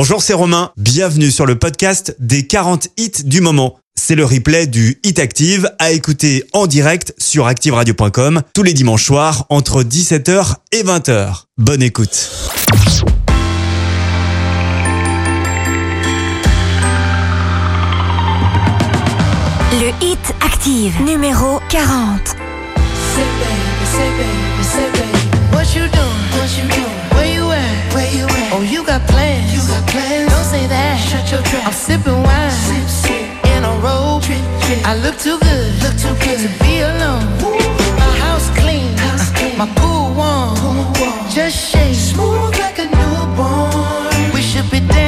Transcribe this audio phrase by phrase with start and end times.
[0.00, 0.70] Bonjour, c'est Romain.
[0.76, 3.80] Bienvenue sur le podcast des 40 hits du moment.
[3.96, 9.04] C'est le replay du Hit Active à écouter en direct sur activeradio.com tous les dimanches
[9.04, 11.46] soirs entre 17h et 20h.
[11.56, 12.30] Bonne écoute.
[19.72, 22.20] Le Hit Active numéro 40.
[22.24, 22.36] Say
[23.16, 25.28] baby, say baby, say baby.
[25.52, 26.18] What you doing?
[26.38, 26.98] What you doing?
[27.16, 27.94] Where you at?
[27.94, 28.52] Where you at?
[28.52, 29.27] Oh, you got plans.
[31.30, 31.66] Your trap.
[31.66, 32.50] I'm sipping wine.
[32.50, 33.46] Sip, sip.
[33.52, 34.22] In a robe.
[34.22, 34.80] Trip, trip.
[34.84, 35.82] I look too good.
[35.82, 37.24] Look too good to be alone.
[38.00, 38.96] My house clean.
[38.96, 39.58] House clean.
[39.58, 40.56] My pool warm.
[40.56, 41.28] Pool warm.
[41.28, 41.94] Just shake.
[41.94, 44.32] Smooth like a newborn.
[44.34, 45.07] We should be dancing,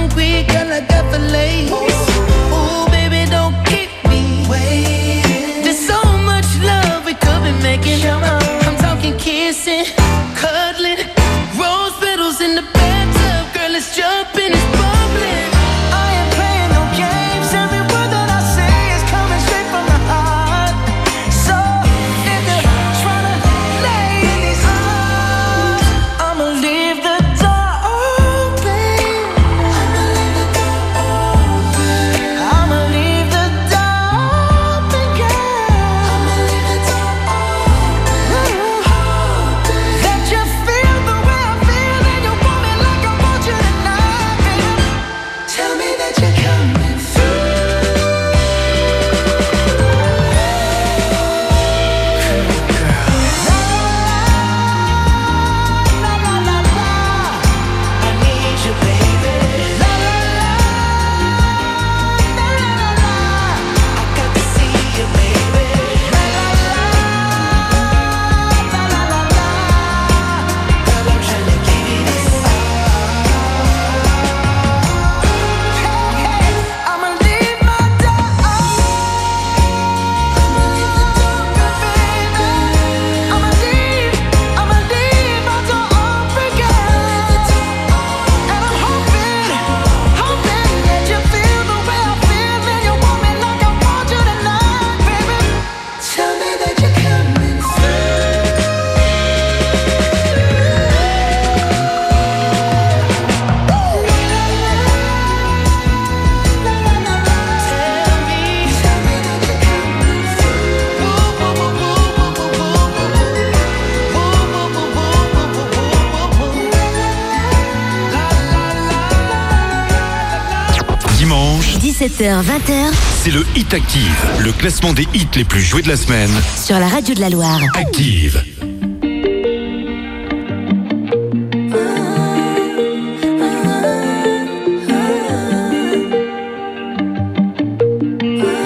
[122.21, 122.93] 18h, 20h.
[123.23, 126.29] C'est le Hit Active, le classement des hits les plus joués de la semaine.
[126.55, 127.59] Sur la radio de la Loire.
[127.73, 128.43] Active.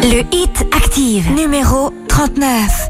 [0.04, 2.90] Le Hit Active, numéro 39.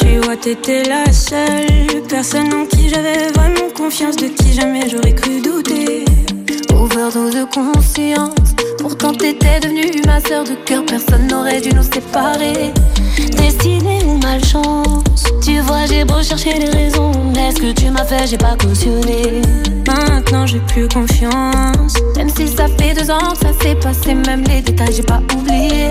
[0.00, 5.14] Tu vois, t'étais la seule personne en qui j'avais vraiment confiance, de qui jamais j'aurais
[5.14, 6.04] cru douter.
[6.82, 8.56] Overdose de conscience.
[8.78, 12.74] Pourtant t'étais devenue ma sœur de cœur, personne n'aurait dû nous séparer.
[13.36, 18.04] Destinée ou malchance, tu vois j'ai beau chercher les raisons, mais ce que tu m'as
[18.04, 18.26] fait?
[18.26, 19.42] J'ai pas cautionné.
[19.86, 21.94] Maintenant j'ai plus confiance.
[22.16, 25.20] Même si ça fait deux ans que ça s'est passé, même les détails j'ai pas
[25.36, 25.88] oublié.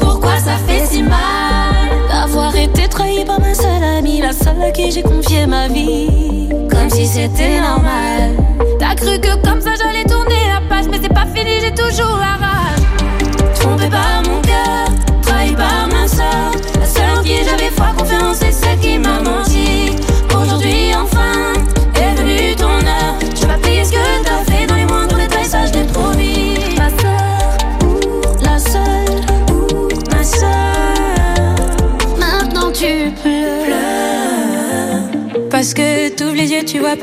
[0.00, 1.14] Pourquoi ça fait si mal
[2.08, 6.48] d'avoir été trahi par ma seule amie, la seule à qui j'ai confié ma vie,
[6.68, 8.32] comme si c'était normal.
[8.80, 9.36] T'as cru que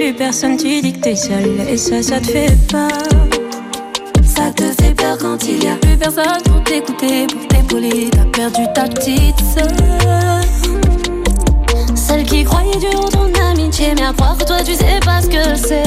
[0.07, 1.59] plus personne, tu dis que t'es seule.
[1.69, 2.88] Et ça, ça te fait peur.
[4.24, 8.09] Ça te fait peur quand il y a plus personne pour t'écouter, pour t'épauler.
[8.12, 9.68] T'as perdu ta petite sœur.
[11.94, 15.27] Celle qui croyait dur en ton amitié, mais à croire toi tu sais pas ce
[15.27, 15.83] que c'est.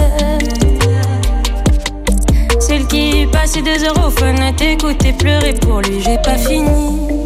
[2.60, 7.19] Celle qui passait des heures au fun à t'écouter pleurer pour lui, j'ai pas fini.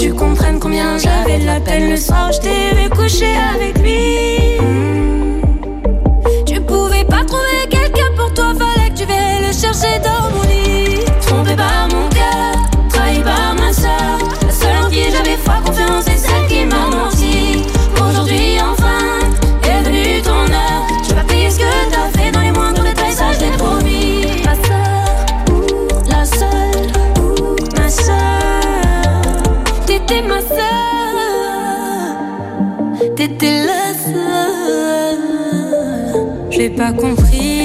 [0.00, 4.58] Tu comprennes combien j'avais de la peine le soir je t'ai vu coucher avec lui.
[4.58, 5.42] Hmm.
[6.46, 10.42] Tu pouvais pas trouver quelqu'un pour toi, fallait que tu viennes le chercher dans mon
[10.44, 11.04] lit.
[11.26, 12.54] Trompé par mon cœur,
[12.88, 14.18] trahi par ma soeur.
[14.46, 15.89] La seule en qui j'avais foi, confiance,
[33.40, 35.18] t'étais la seule.
[36.50, 37.59] J'ai pas compris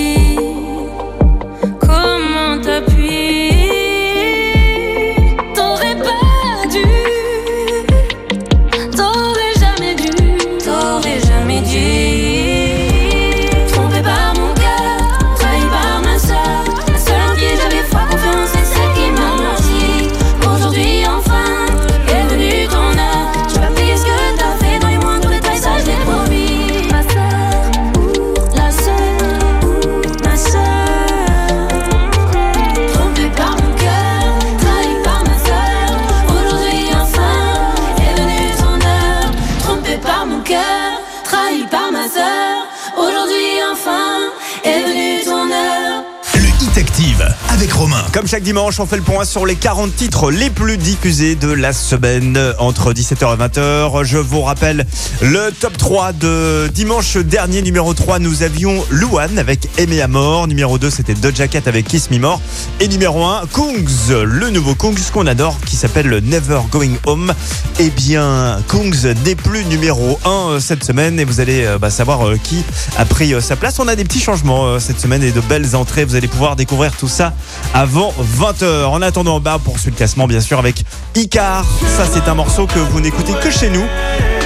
[48.27, 51.73] Chaque dimanche, on fait le point sur les 40 titres les plus diffusés de la
[51.73, 54.03] semaine entre 17h et 20h.
[54.03, 54.87] Je vous rappelle
[55.21, 57.61] le top 3 de dimanche dernier.
[57.61, 60.47] Numéro 3, nous avions Luan avec Aimé à mort.
[60.47, 62.41] Numéro 2, c'était Doja Cat avec Kiss Me More.
[62.79, 67.31] Et numéro 1, Kungs, le nouveau Kungs qu'on adore qui s'appelle Never Going Home.
[67.79, 72.27] Eh bien, Kungs n'est plus numéro 1 cette semaine et vous allez euh, bah, savoir
[72.27, 72.63] euh, qui
[72.97, 73.79] a pris euh, sa place.
[73.79, 76.05] On a des petits changements euh, cette semaine et de belles entrées.
[76.05, 77.33] Vous allez pouvoir découvrir tout ça
[77.73, 78.85] avant 20h.
[78.85, 80.83] En attendant, bah, on poursuit le classement bien sûr avec
[81.15, 81.65] Icar.
[81.97, 83.85] Ça, c'est un morceau que vous n'écoutez que chez nous.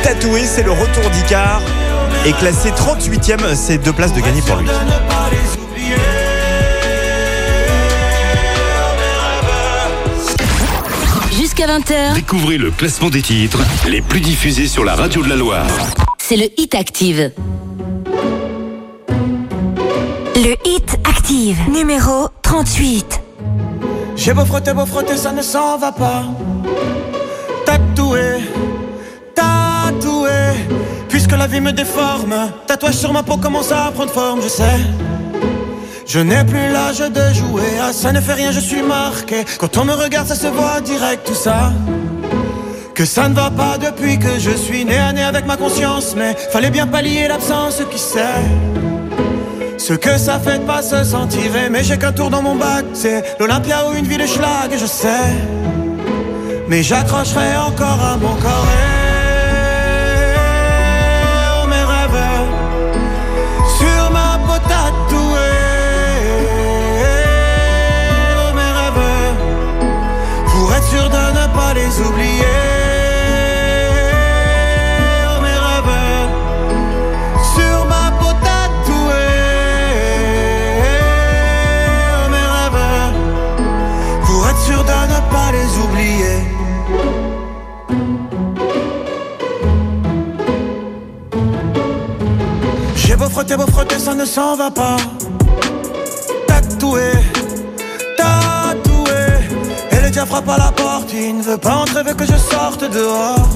[0.03, 1.61] Tatoué, c'est le retour d'Icar.
[2.25, 4.67] Et classé 38e, c'est deux places de gagner pour lui.
[11.31, 15.35] Jusqu'à 20h, Découvrez le classement des titres les plus diffusés sur la radio de la
[15.35, 15.65] Loire.
[16.17, 17.31] c'est le Hit Active.
[20.35, 23.21] Le Hit Active, numéro 38.
[24.19, 26.23] J'ai beau frotter, beau frotter, ça ne s'en va pas.
[27.65, 28.43] Tatoué,
[29.33, 30.29] tatoué,
[31.07, 32.35] puisque la vie me déforme.
[32.67, 34.79] Tatouage sur ma peau commence à prendre forme, je sais.
[36.05, 39.45] Je n'ai plus l'âge de jouer, ah ça ne fait rien, je suis marqué.
[39.57, 41.71] Quand on me regarde, ça se voit direct tout ça.
[42.93, 46.13] Que ça ne va pas depuis que je suis né à nez avec ma conscience,
[46.17, 48.43] mais fallait bien pallier l'absence qui sait.
[49.89, 52.85] Ce que ça fait de pas se sentir aimé, j'ai qu'un tour dans mon bac,
[52.93, 55.33] c'est l'Olympia ou une ville schlag, je sais.
[56.67, 58.67] Mais j'accrocherai encore à mon corps
[61.63, 62.23] et mes rêves
[63.79, 65.57] sur ma peau tatouée.
[68.59, 69.07] Mes rêves
[70.51, 72.68] pour être sûr de ne pas les oublier.
[93.39, 94.97] Frotter, beau frotter, ça ne s'en va pas.
[96.47, 97.11] Tatoué,
[98.17, 99.21] tatoué.
[99.91, 102.35] Et le diable frappe à la porte, il ne veut pas entrer, veut que je
[102.35, 103.47] sorte dehors.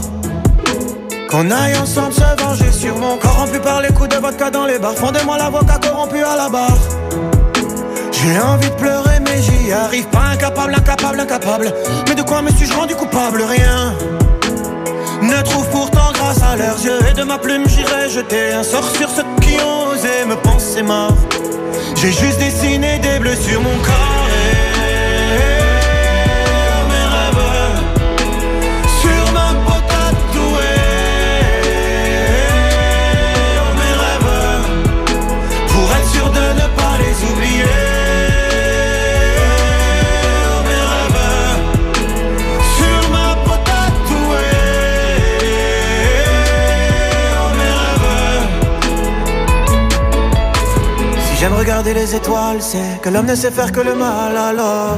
[1.29, 4.65] Qu'on aille ensemble se venger sur mon corps corrompu par les coups de vodka dans
[4.65, 4.95] les bars.
[4.95, 6.77] Fondez-moi l'avocat corrompu à la barre.
[8.11, 10.27] J'ai envie de pleurer, mais j'y arrive pas.
[10.31, 11.73] Incapable, incapable, incapable.
[12.07, 13.41] Mais de quoi me suis-je rendu coupable?
[13.41, 13.93] Rien.
[15.35, 18.87] Ne trouve pourtant grâce à leurs yeux et de ma plume j'irai jeter un sort
[18.95, 21.17] sur ceux qui ont osé me penser mort.
[21.95, 24.22] J'ai juste dessiné des bleus sur mon corps
[51.63, 54.97] regarder les étoiles, c'est que l'homme ne sait faire que le mal alors.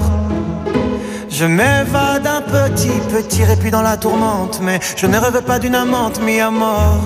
[1.30, 5.76] Je m'évade un petit, petit répit dans la tourmente, mais je ne rêve pas d'une
[5.76, 7.04] amante mis à mort.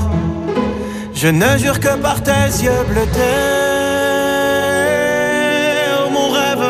[1.13, 3.19] Je ne jure que par tes yeux bleutés,
[5.97, 6.69] oh, mon rêve,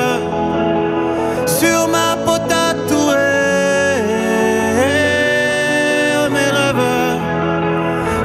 [1.46, 3.14] sur ma peau tatouée,
[6.18, 6.88] oh, mes rêves,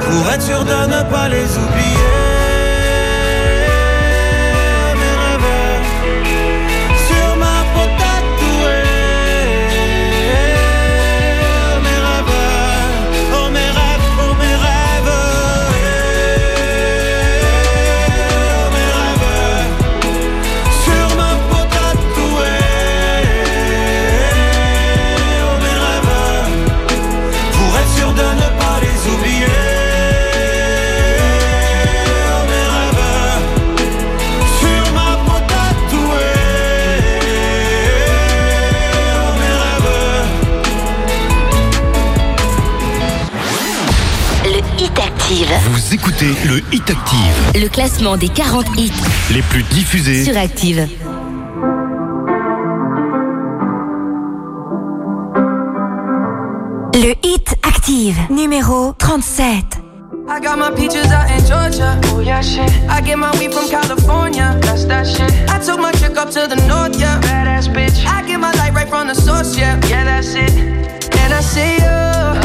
[0.05, 2.14] pour être sûr de ne pas les oublier.
[46.15, 47.61] Écoutez le Hit Active.
[47.61, 48.91] Le classement des 40 hits
[49.31, 50.87] Les plus diffusés sur Active.
[56.93, 59.63] Le Hit Active, numéro 37.
[60.27, 61.99] I got my peaches out in Georgia.
[62.13, 62.71] Oh yeah, shit.
[62.89, 64.57] I get my weed from California.
[64.61, 65.31] That's that shit.
[65.49, 67.19] I took my chick up to the north, yeah.
[67.21, 68.05] Badass bitch.
[68.05, 69.79] I get my light right from the source, yeah.
[69.87, 70.51] Yeah, that's it.
[70.51, 72.44] And I see you.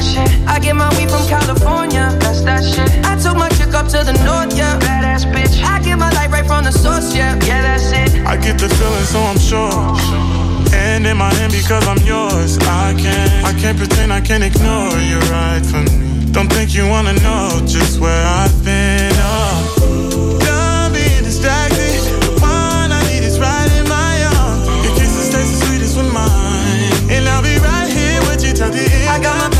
[0.00, 0.48] Yeah, shit.
[0.48, 2.08] I get my weed from California.
[2.20, 2.88] That's that shit.
[3.04, 4.78] I took my chick up to the north, yeah.
[4.80, 5.62] Badass bitch.
[5.62, 7.34] I get my light right from the source, yeah.
[7.44, 8.24] Yeah, that's it.
[8.26, 9.70] I get the feeling, so I'm sure.
[10.72, 12.58] And in my hand because I'm yours.
[12.60, 16.32] I can't, I can't pretend I can't ignore you right from me.
[16.32, 19.12] Don't think you wanna know just where I've been.
[19.16, 20.38] Oh.
[20.40, 21.80] Done being distracted.
[29.10, 29.59] I got my peaches out in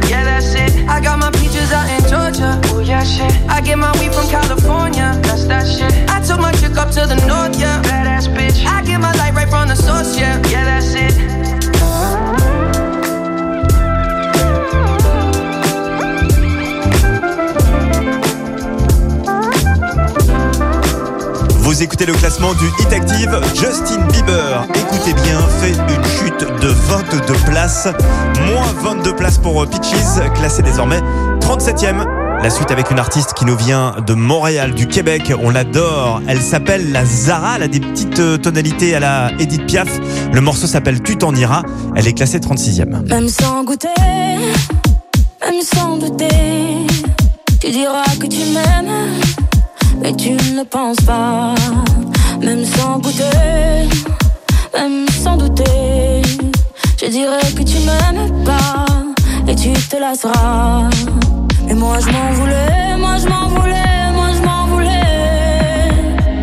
[3.01, 5.19] I get my from California.
[5.23, 5.91] That's that shit.
[6.07, 7.81] I took my chick up to the north, yeah.
[8.37, 8.63] Bitch.
[8.63, 10.37] I get my light right from the source, yeah.
[10.49, 11.17] Yeah, that's it.
[21.57, 23.35] Vous écoutez le classement du Hit Active.
[23.55, 27.87] Justin Bieber, écoutez bien, fait une chute de 22 places.
[28.45, 31.01] Moins 22 places pour Peaches, classé désormais
[31.39, 32.20] 37e.
[32.43, 35.31] La suite avec une artiste qui nous vient de Montréal, du Québec.
[35.41, 36.21] On l'adore.
[36.27, 37.57] Elle s'appelle la Zara.
[37.57, 39.89] Elle a des petites euh, tonalités à la Edith Piaf.
[40.33, 41.63] Le morceau s'appelle Tu t'en iras.
[41.95, 43.07] Elle est classée 36e.
[43.07, 43.87] Même sans goûter,
[45.41, 46.87] même sans douter,
[47.59, 49.21] tu diras que tu m'aimes
[50.01, 51.53] mais tu ne penses pas.
[52.41, 53.87] Même sans goûter,
[54.73, 56.21] même sans douter,
[56.99, 58.85] je dirais que tu m'aimes pas
[59.47, 60.89] et tu te lasseras.
[61.71, 65.89] Et moi je m'en voulais, moi je m'en voulais, moi je m'en voulais.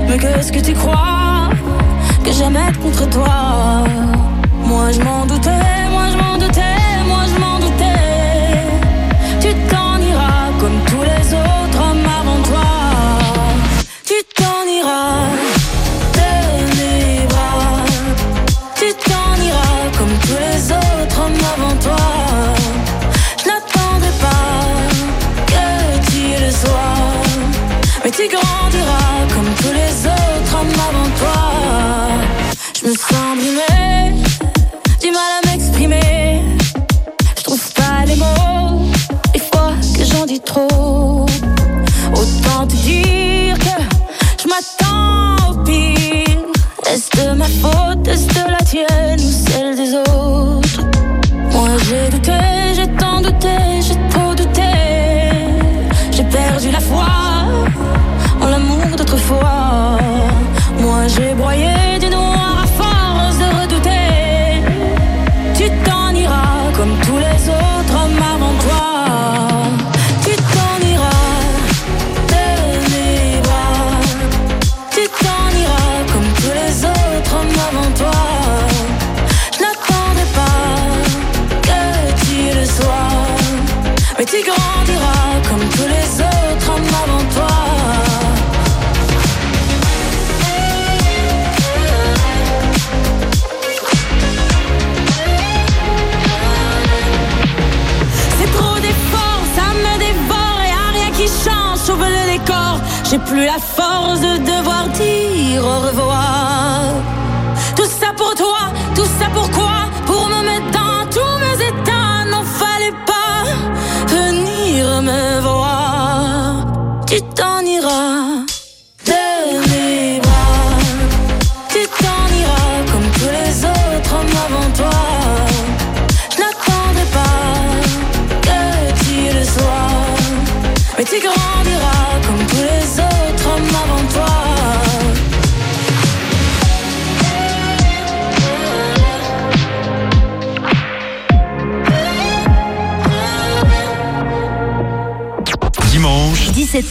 [0.08, 1.50] Mais qu'est-ce que tu crois
[2.24, 3.84] que j'aime être contre toi?
[4.64, 6.77] Moi je m'en doutais, moi je m'en doutais.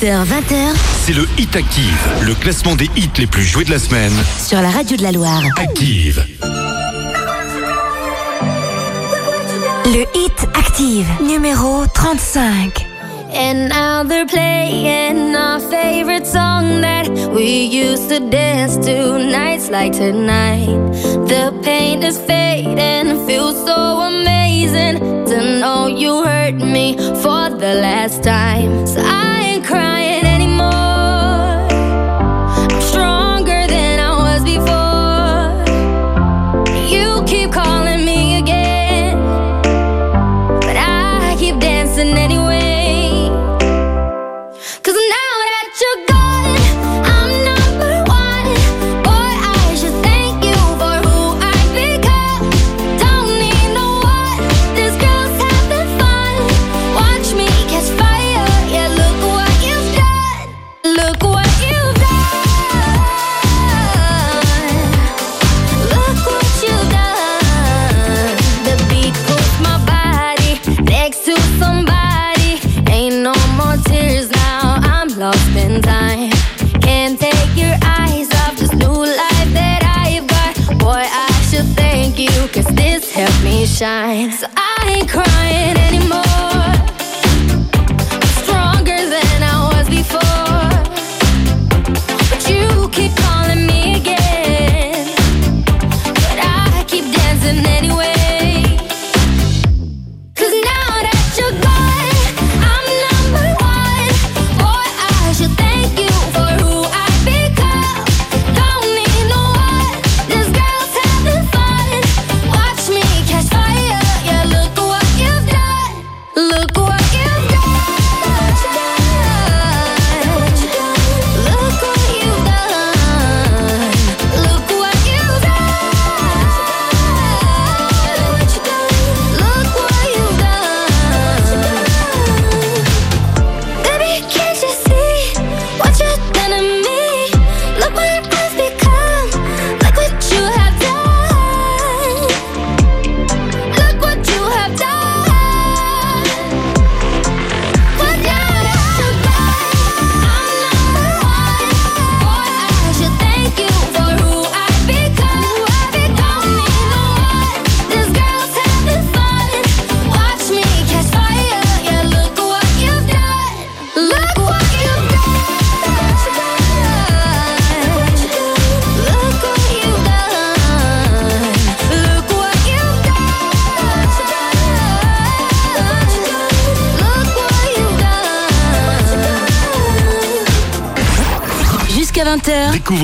[0.01, 4.13] 18h-20h, c'est le Hit Active, le classement des hits les plus joués de la semaine.
[4.37, 5.41] Sur la radio de la Loire.
[5.57, 6.23] Active.
[9.85, 12.85] Le Hit Active, numéro 35.
[13.33, 19.93] And now they're playing our favorite song that we used to dance to nights like
[19.93, 20.77] tonight.
[21.27, 28.23] The pain is fading, feels so amazing to know you hurt me for the last
[28.23, 28.85] time.
[28.85, 29.36] So I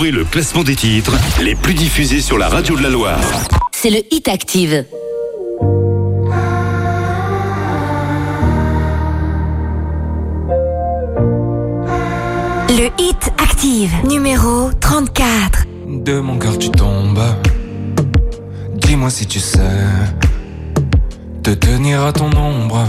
[0.03, 3.21] Découvrez le classement des titres les plus diffusés sur la radio de la Loire.
[3.71, 4.85] C'est le Hit Active.
[12.69, 15.67] Le Hit Active, numéro 34.
[15.87, 17.23] De mon cœur tu tombes.
[18.75, 19.61] Dis-moi si tu sais
[21.43, 22.83] te tenir à ton ombre,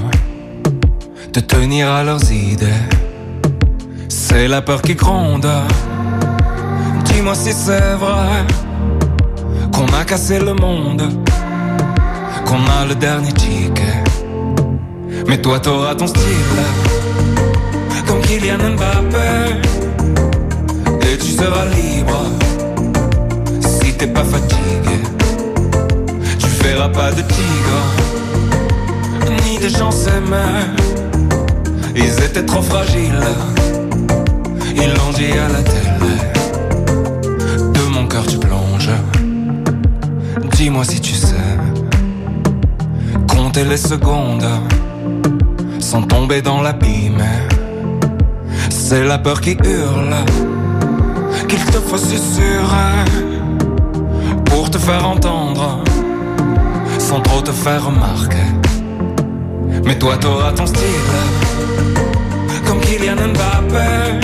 [1.33, 2.83] te tenir à leurs idées.
[4.09, 5.47] C'est la peur qui gronde.
[7.15, 8.45] Dis-moi si c'est vrai
[9.73, 11.03] qu'on a cassé le monde,
[12.45, 14.03] qu'on a le dernier ticket.
[15.29, 16.61] Mais toi t'auras ton style,
[18.07, 19.31] comme Kylian Mbappé,
[21.03, 22.21] et tu seras libre
[23.61, 24.99] si t'es pas fatigué.
[26.41, 27.81] Tu feras pas de tigre,
[29.45, 30.67] ni de gens s'aimaient.
[31.95, 33.29] Ils étaient trop fragiles,
[34.75, 36.34] ils l'ont dit à la télé.
[38.23, 38.91] Tu plonges,
[40.53, 41.35] dis-moi si tu sais.
[43.29, 44.47] Compter les secondes
[45.81, 47.23] sans tomber dans l'abîme.
[48.71, 50.15] C'est la peur qui hurle,
[51.49, 53.05] qu'il te faut susurrer
[54.47, 55.83] pour te faire entendre,
[56.99, 58.49] sans trop te faire remarquer.
[59.85, 61.13] Mais toi t'auras ton style,
[62.65, 64.21] comme Kylian Mbappé,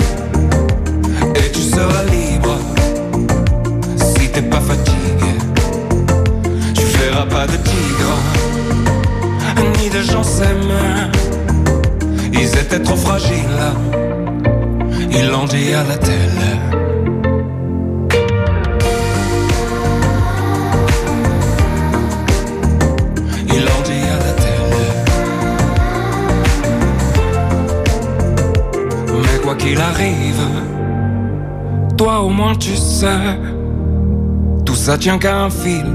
[1.35, 2.57] et tu seras libre
[4.33, 5.33] t'es pas fatigué.
[6.73, 8.15] Tu feras pas de tigre,
[9.79, 11.11] ni de gens s'aiment.
[12.33, 13.63] Ils étaient trop fragiles,
[15.11, 16.51] ils l'ont dit à la télé.
[29.57, 30.41] Qu'il arrive,
[31.95, 33.05] toi au moins tu sais,
[34.81, 35.85] ça tient qu'à un fil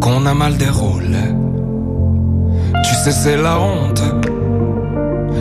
[0.00, 1.26] qu'on a mal déroulé.
[2.84, 4.00] Tu sais, c'est la honte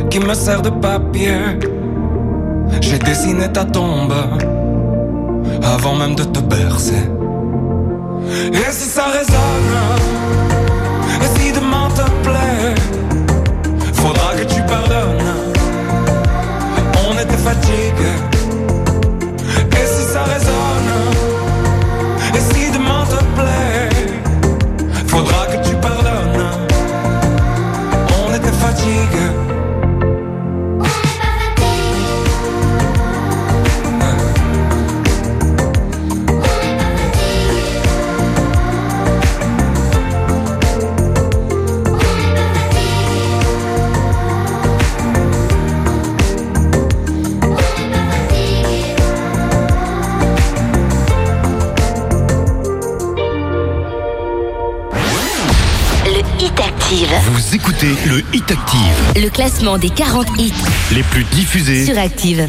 [0.10, 1.38] qui me sert de papier?
[2.82, 4.15] J'ai dessiné ta tombe
[5.76, 7.06] avant même de te bercer.
[8.52, 9.76] Et si ça résonne,
[11.24, 12.74] et si demain te plaît,
[13.93, 15.36] faudra que tu pardonnes.
[17.08, 18.35] On était fatigués.
[57.75, 60.53] Écoutez le Hit Active, Le classement des 40 hits
[60.93, 62.47] les plus diffusés sur Active.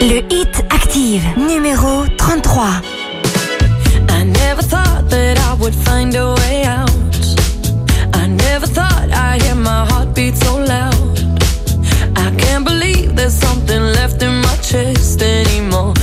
[0.00, 2.64] Le Hit Active, numéro 33.
[4.08, 6.90] I never thought that I would find a way out.
[8.14, 10.92] I never thought I'd hear my heartbeat so loud.
[12.16, 15.94] I can't believe there's something left in my chest anymore.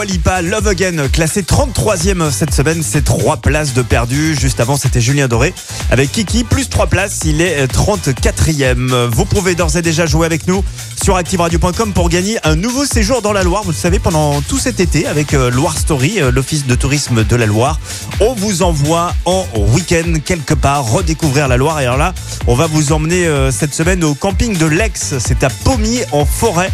[0.00, 4.34] Et avec Dua Lipa, Love Again, classé 33e cette semaine, c'est 3 places de perdu.
[4.34, 5.52] Juste avant, c'était Julien Doré.
[5.90, 9.08] Avec Kiki, plus 3 places, il est 34e.
[9.08, 10.64] Vous pouvez d'ores et déjà jouer avec nous
[11.02, 13.62] sur activeradio.com pour gagner un nouveau séjour dans la Loire.
[13.62, 17.24] Vous le savez, pendant tout cet été, avec euh, Loire Story, euh, l'office de tourisme
[17.24, 17.78] de la Loire,
[18.20, 21.80] on vous envoie en week-end quelque part redécouvrir la Loire.
[21.80, 22.14] Et alors là,
[22.46, 25.14] on va vous emmener euh, cette semaine au camping de l'Ex.
[25.18, 26.70] C'est à Pommier en forêt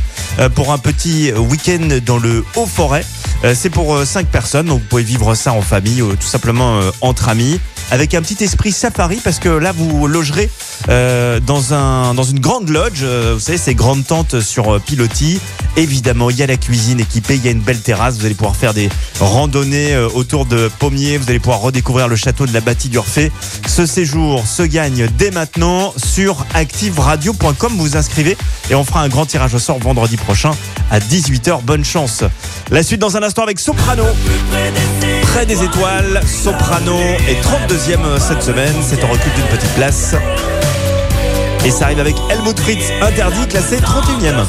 [0.54, 3.04] pour un petit week-end dans le Haut-Forêt.
[3.54, 7.28] C'est pour 5 personnes, donc vous pouvez vivre ça en famille ou tout simplement entre
[7.28, 10.50] amis avec un petit esprit safari parce que là vous logerez
[10.88, 14.78] euh, dans, un, dans une grande lodge, euh, vous savez ces grandes tentes sur euh,
[14.78, 15.40] pilotis.
[15.76, 18.34] Évidemment, il y a la cuisine équipée, il y a une belle terrasse, vous allez
[18.34, 18.88] pouvoir faire des
[19.20, 23.30] randonnées euh, autour de pommiers, vous allez pouvoir redécouvrir le château de la bâtie d'Urfé.
[23.66, 28.38] Ce séjour se gagne dès maintenant sur activeradio.com, vous inscrivez
[28.70, 30.52] et on fera un grand tirage au sort vendredi prochain
[30.90, 31.62] à 18h.
[31.62, 32.24] Bonne chance.
[32.70, 34.04] La suite dans un instant avec Soprano.
[35.34, 38.74] Près des étoiles, Soprano et 32 deuxième euh, cette semaine.
[38.82, 40.14] C'est en recul d'une petite place.
[41.62, 44.46] Et ça arrive avec Helmut Fritz, interdit, classé 31ème.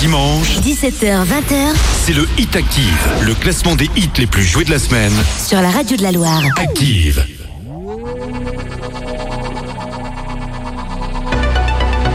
[0.00, 4.78] Dimanche, 17h-20h, c'est le Hit Active, le classement des hits les plus joués de la
[4.78, 5.12] semaine.
[5.46, 6.42] Sur la radio de la Loire.
[6.58, 7.24] Active.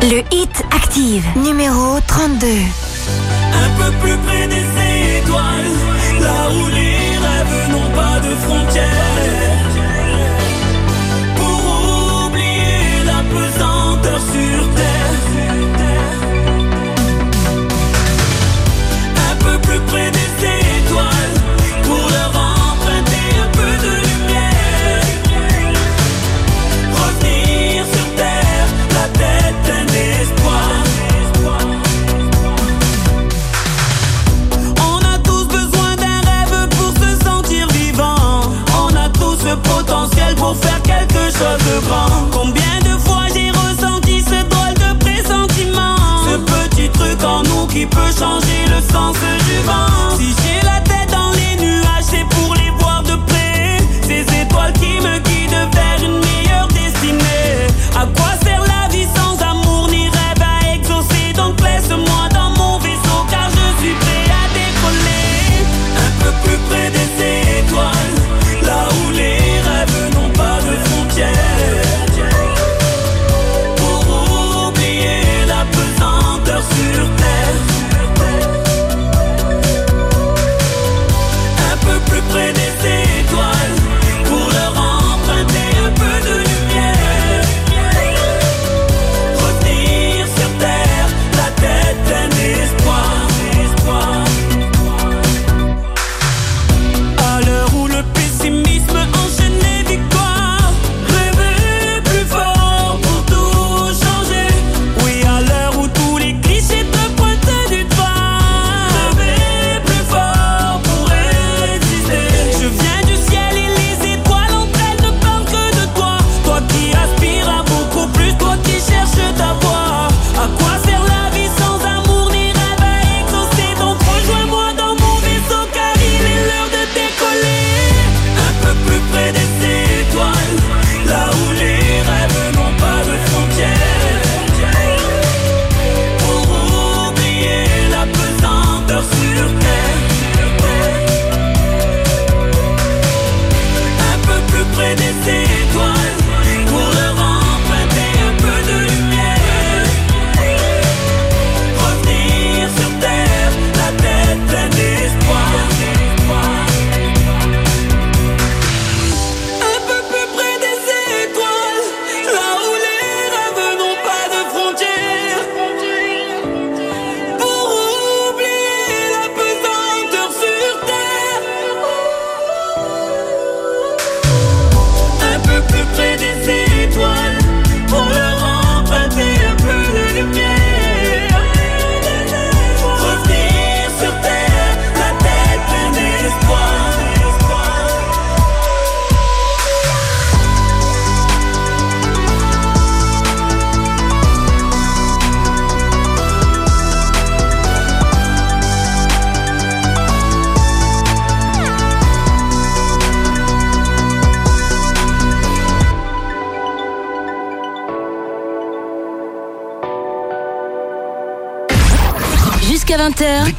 [0.04, 2.48] Le Hit Active, numéro 32.
[2.48, 4.17] Un peu plus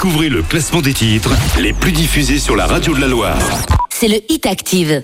[0.08, 3.36] Découvrez le classement des titres les plus diffusés sur la radio de la Loire.
[3.90, 5.02] c'est le Hit Active.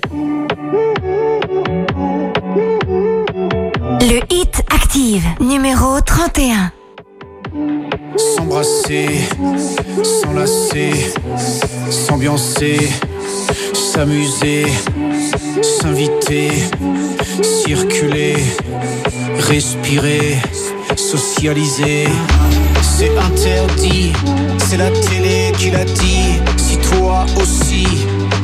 [4.01, 6.73] Le Hit Active, numéro 31.
[8.17, 9.09] S'embrasser,
[10.03, 10.93] s'enlacer,
[11.91, 12.79] s'ambiancer,
[13.75, 14.65] s'amuser,
[15.61, 16.51] s'inviter,
[17.43, 18.37] circuler,
[19.51, 20.39] respirer,
[20.97, 22.07] socialiser.
[22.97, 24.13] C'est interdit,
[24.69, 26.41] c'est la télé qui l'a dit.
[26.57, 27.87] Si toi aussi,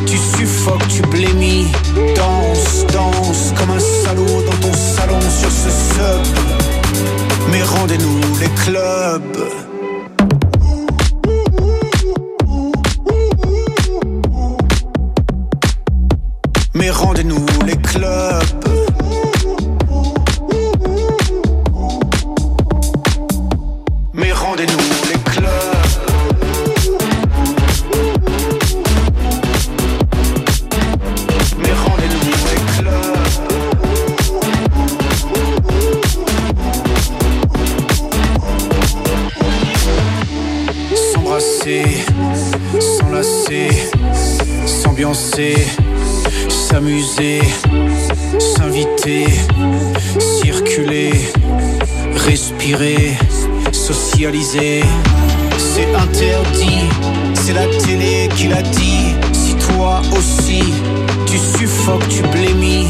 [0.07, 1.69] tu suffoques, tu blémis,
[2.17, 6.37] danse, danse comme un salaud dans ton salon sur ce sub.
[7.53, 9.20] Mais rendez-nous les clubs.
[46.49, 47.41] S'amuser,
[48.39, 49.27] s'inviter,
[50.19, 51.13] circuler,
[52.27, 53.17] respirer,
[53.73, 54.83] socialiser.
[55.59, 56.85] C'est interdit,
[57.35, 59.15] c'est la télé qui l'a dit.
[59.33, 60.63] Si toi aussi,
[61.27, 62.87] tu suffoques, tu blémis,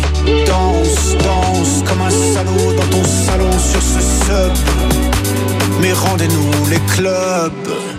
[0.46, 4.52] danse, danse comme un salaud dans ton salon sur ce sub.
[5.80, 7.89] Mais rendez-nous les clubs.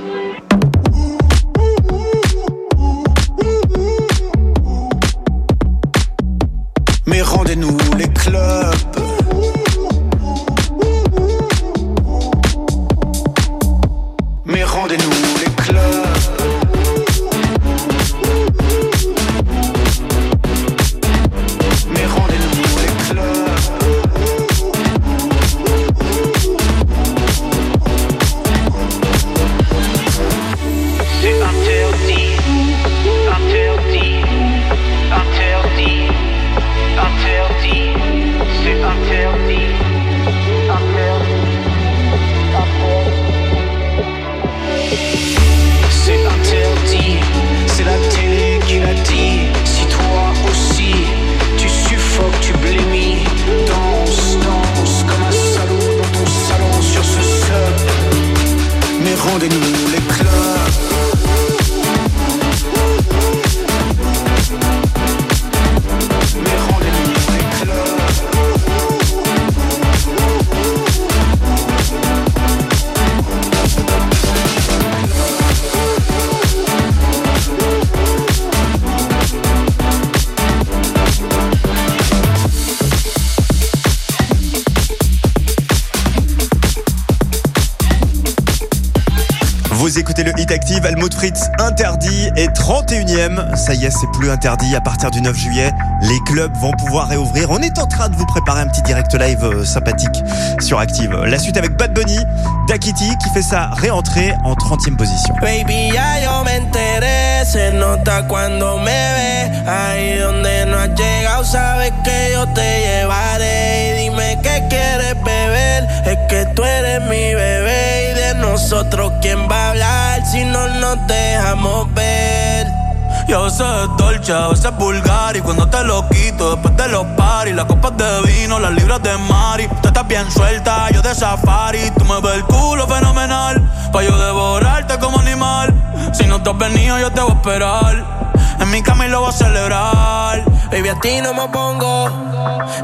[90.51, 93.55] Active, Helmut Fritz interdit et 31e.
[93.55, 95.71] Ça y est, c'est plus interdit à partir du 9 juillet.
[96.01, 97.51] Les clubs vont pouvoir réouvrir.
[97.51, 100.21] On est en train de vous préparer un petit direct live euh, sympathique
[100.59, 101.11] sur Active.
[101.11, 102.19] La suite avec Bad Bunny,
[102.67, 105.33] Dakiti qui fait sa réentrée en 30e position.
[105.41, 109.69] Baby, ya yo me enteré, se nota cuando me ve.
[109.69, 113.89] Ahí donde no has llegado, sabes que yo te llevaré.
[113.89, 118.11] Y dime qué quieres beber, es que tú eres mi bebé.
[118.11, 122.80] Y de nosotros, ¿quién va a hablar si no nos dejamos ver?
[123.27, 123.63] Yo sé
[123.97, 127.95] dolce, a veces vulgar y cuando te lo quito después de los paris, las copas
[127.95, 132.19] de vino, las libras de mari, tú estás bien suelta, yo de safari, tú me
[132.19, 133.61] ves el culo fenomenal,
[133.91, 135.73] pa yo devorarte como animal,
[136.13, 138.21] si no te has venido yo te voy a esperar,
[138.59, 140.43] en mi cama y lo voy a celebrar.
[140.71, 142.09] Baby, a ti no me pongo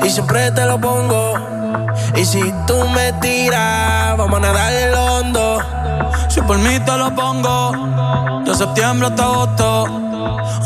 [0.04, 1.36] y siempre te lo pongo.
[2.16, 5.60] Y si tú me tiras, vamos a nadar el hondo.
[6.28, 10.07] Si por mí te lo pongo, de septiembre hasta agosto.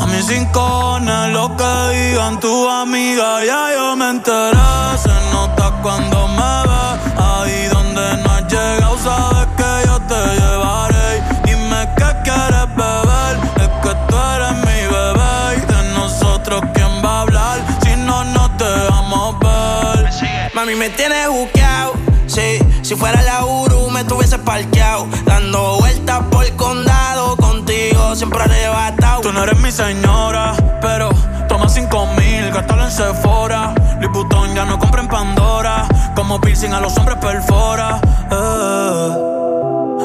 [0.00, 4.58] A mis rincones, lo que digan tu amiga, ya yo me enteré.
[5.02, 11.22] Se nota cuando me ves, ahí donde no has llegado, sabes que yo te llevaré.
[11.44, 15.34] Dime qué quieres beber, es que tú eres mi bebé.
[15.58, 20.10] Y de nosotros, ¿quién va a hablar si no nos dejamos ver?
[20.54, 21.92] Mami, me tienes buqueado.
[22.26, 25.06] Sí, si fuera la Uru, me tuviese parqueado.
[25.24, 27.11] Dando vueltas por condado.
[28.14, 29.22] Siempre arrebatado.
[29.22, 30.52] Tú no eres mi señora,
[30.82, 31.08] pero
[31.48, 33.72] toma cinco mil, gástalo en Sephora.
[34.00, 35.86] Louis ya no compra en Pandora.
[36.14, 38.00] Como piercing a los hombres perfora.
[38.30, 39.16] Eh.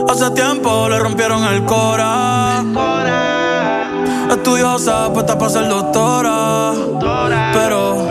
[0.10, 2.64] Hace tiempo le rompieron el cora.
[4.32, 6.72] Estudiosa, puesta para ser doctora.
[7.54, 8.08] Pero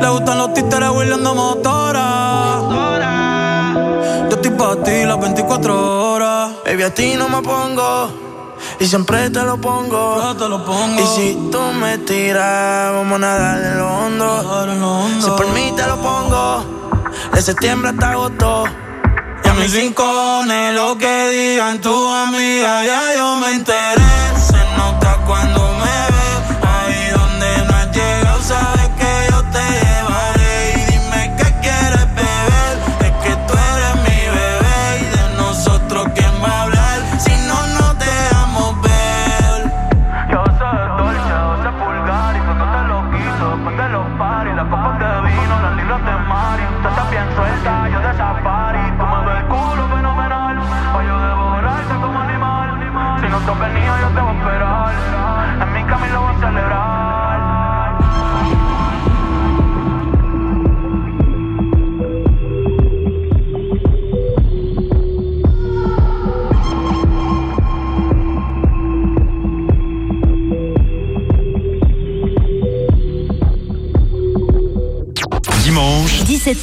[0.00, 2.60] le gustan los títeres huirleando motora.
[4.30, 6.52] Yo estoy para ti las 24 horas.
[6.64, 8.29] Baby, a ti no me pongo.
[8.80, 10.34] Y siempre te lo pongo.
[10.38, 10.98] te lo pongo.
[10.98, 15.20] Y si tú me tiras, vamos a nadar en lo hondo.
[15.20, 16.64] Si por mí te lo pongo.
[17.30, 18.64] De septiembre hasta agosto.
[19.44, 24.00] Y a mis rincones, lo que digan tu amiga, ya yo me enteré.
[24.34, 25.59] Se nota cuando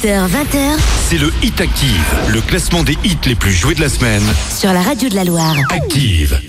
[0.02, 0.78] 18h-20h,
[1.08, 4.22] c'est le Hit Active, le classement des hits les plus joués de la semaine.
[4.48, 5.56] Sur la radio de la Loire.
[5.70, 6.40] Active.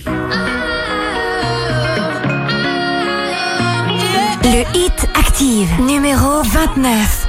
[4.44, 7.28] Le Hit Active, numéro 29.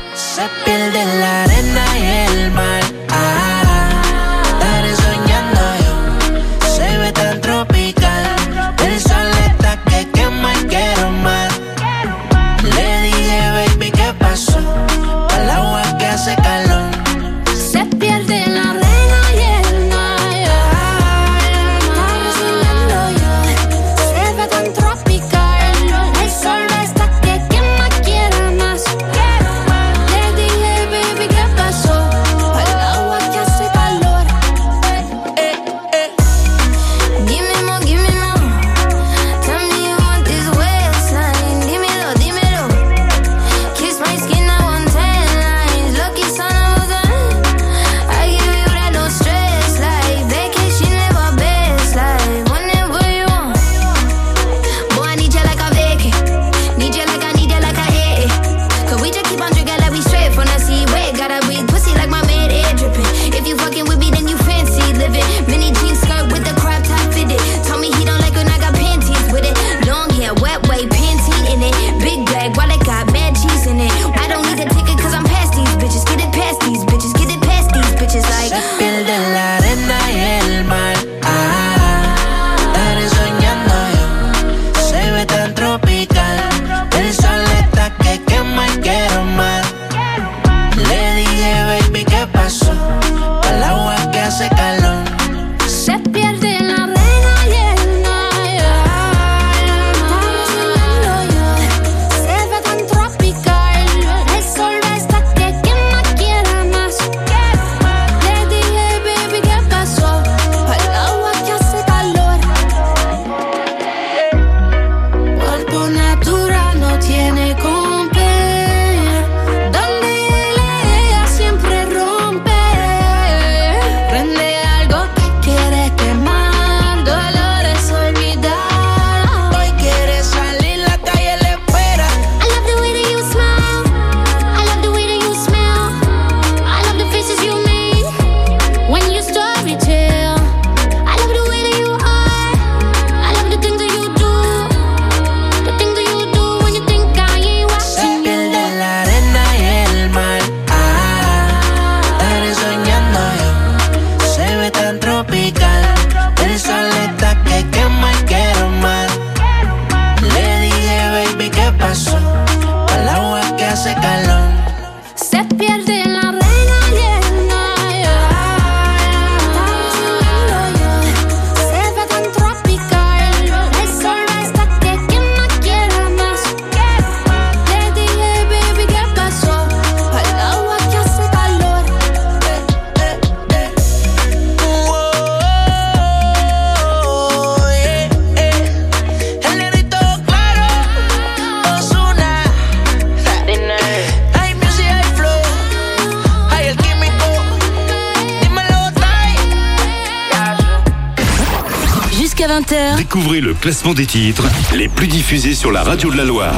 [203.70, 206.56] Classement des titres les plus diffusés sur la radio de la Loire.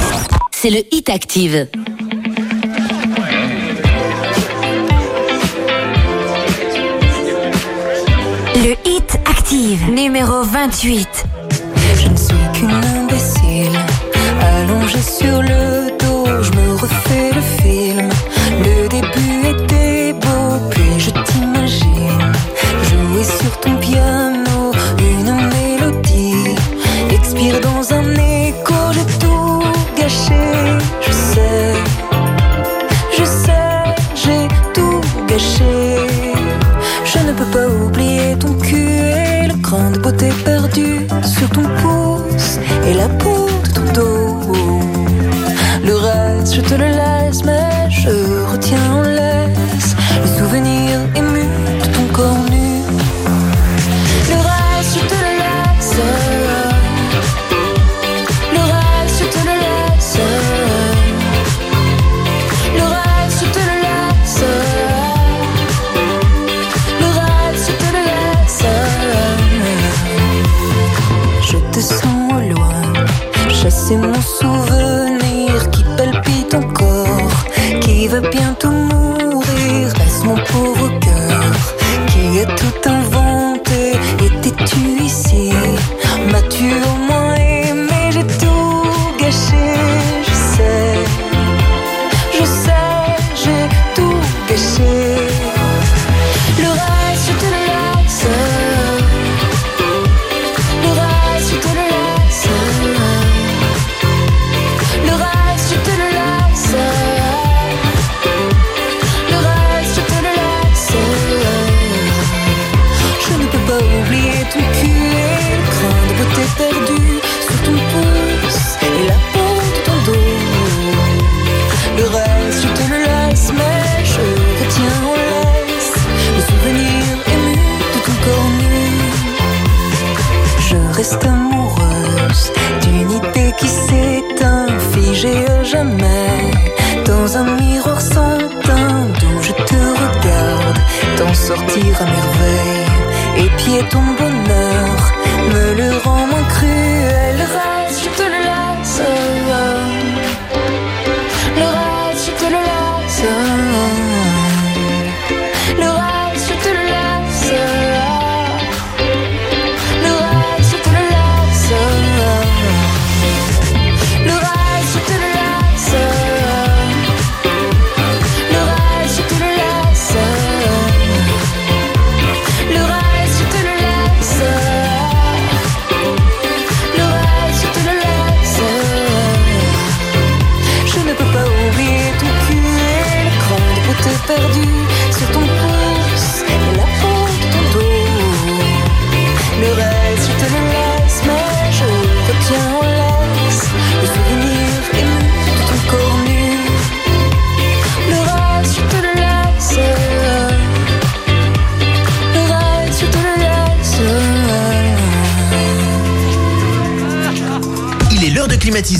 [0.49, 1.67] C'est le Hit Active.
[8.55, 11.25] Le Hit Active, numéro 28.
[12.01, 13.77] Je ne suis qu'une imbécile,
[14.41, 15.92] allongée sur le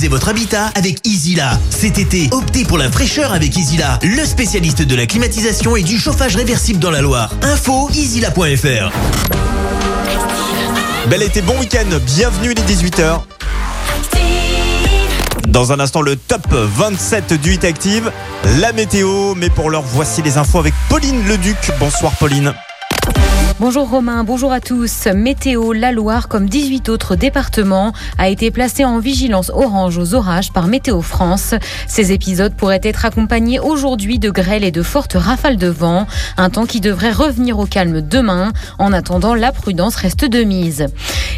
[0.01, 1.59] votre habitat avec Easyla.
[1.69, 5.97] Cet été, optez pour la fraîcheur avec Easyla, le spécialiste de la climatisation et du
[5.97, 7.31] chauffage réversible dans la Loire.
[7.43, 8.91] Info easyla.fr.
[11.09, 13.21] Bel été, bon week-end, bienvenue les 18h.
[15.47, 18.11] Dans un instant, le top 27 du Hit Active,
[18.59, 21.71] la météo, mais pour l'heure, voici les infos avec Pauline Leduc.
[21.79, 22.53] Bonsoir Pauline.
[23.59, 25.05] Bonjour Romain, bonjour à tous.
[25.13, 30.51] Météo, la Loire, comme 18 autres départements, a été placée en vigilance orange aux orages
[30.51, 31.53] par Météo France.
[31.87, 36.49] Ces épisodes pourraient être accompagnés aujourd'hui de grêles et de fortes rafales de vent, un
[36.49, 38.51] temps qui devrait revenir au calme demain.
[38.79, 40.87] En attendant, la prudence reste de mise.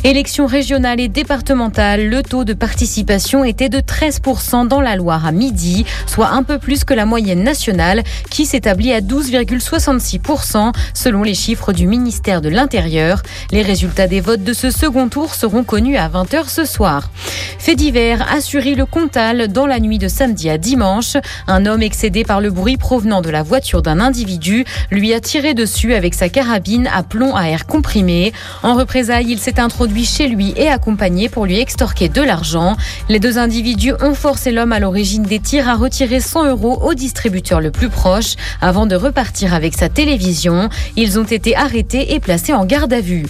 [0.05, 5.33] Élections régionales et départementales, le taux de participation était de 13% dans la Loire à
[5.33, 11.33] midi, soit un peu plus que la moyenne nationale qui s'établit à 12,66% selon les
[11.33, 13.23] chiffres du ministère de l'Intérieur.
[13.51, 17.09] Les résultats des votes de ce second tour seront connus à 20h ce soir.
[17.57, 21.17] Fait divers, assuré le Comtal dans la nuit de samedi à dimanche.
[21.47, 25.55] Un homme excédé par le bruit provenant de la voiture d'un individu lui a tiré
[25.55, 28.33] dessus avec sa carabine à plomb à air comprimé.
[28.61, 32.77] En représailles, il s'est introduit chez lui et accompagné pour lui extorquer de l'argent.
[33.09, 36.93] Les deux individus ont forcé l'homme à l'origine des tirs à retirer 100 euros au
[36.93, 40.69] distributeur le plus proche avant de repartir avec sa télévision.
[40.95, 43.25] Ils ont été arrêtés et placés en garde à vue.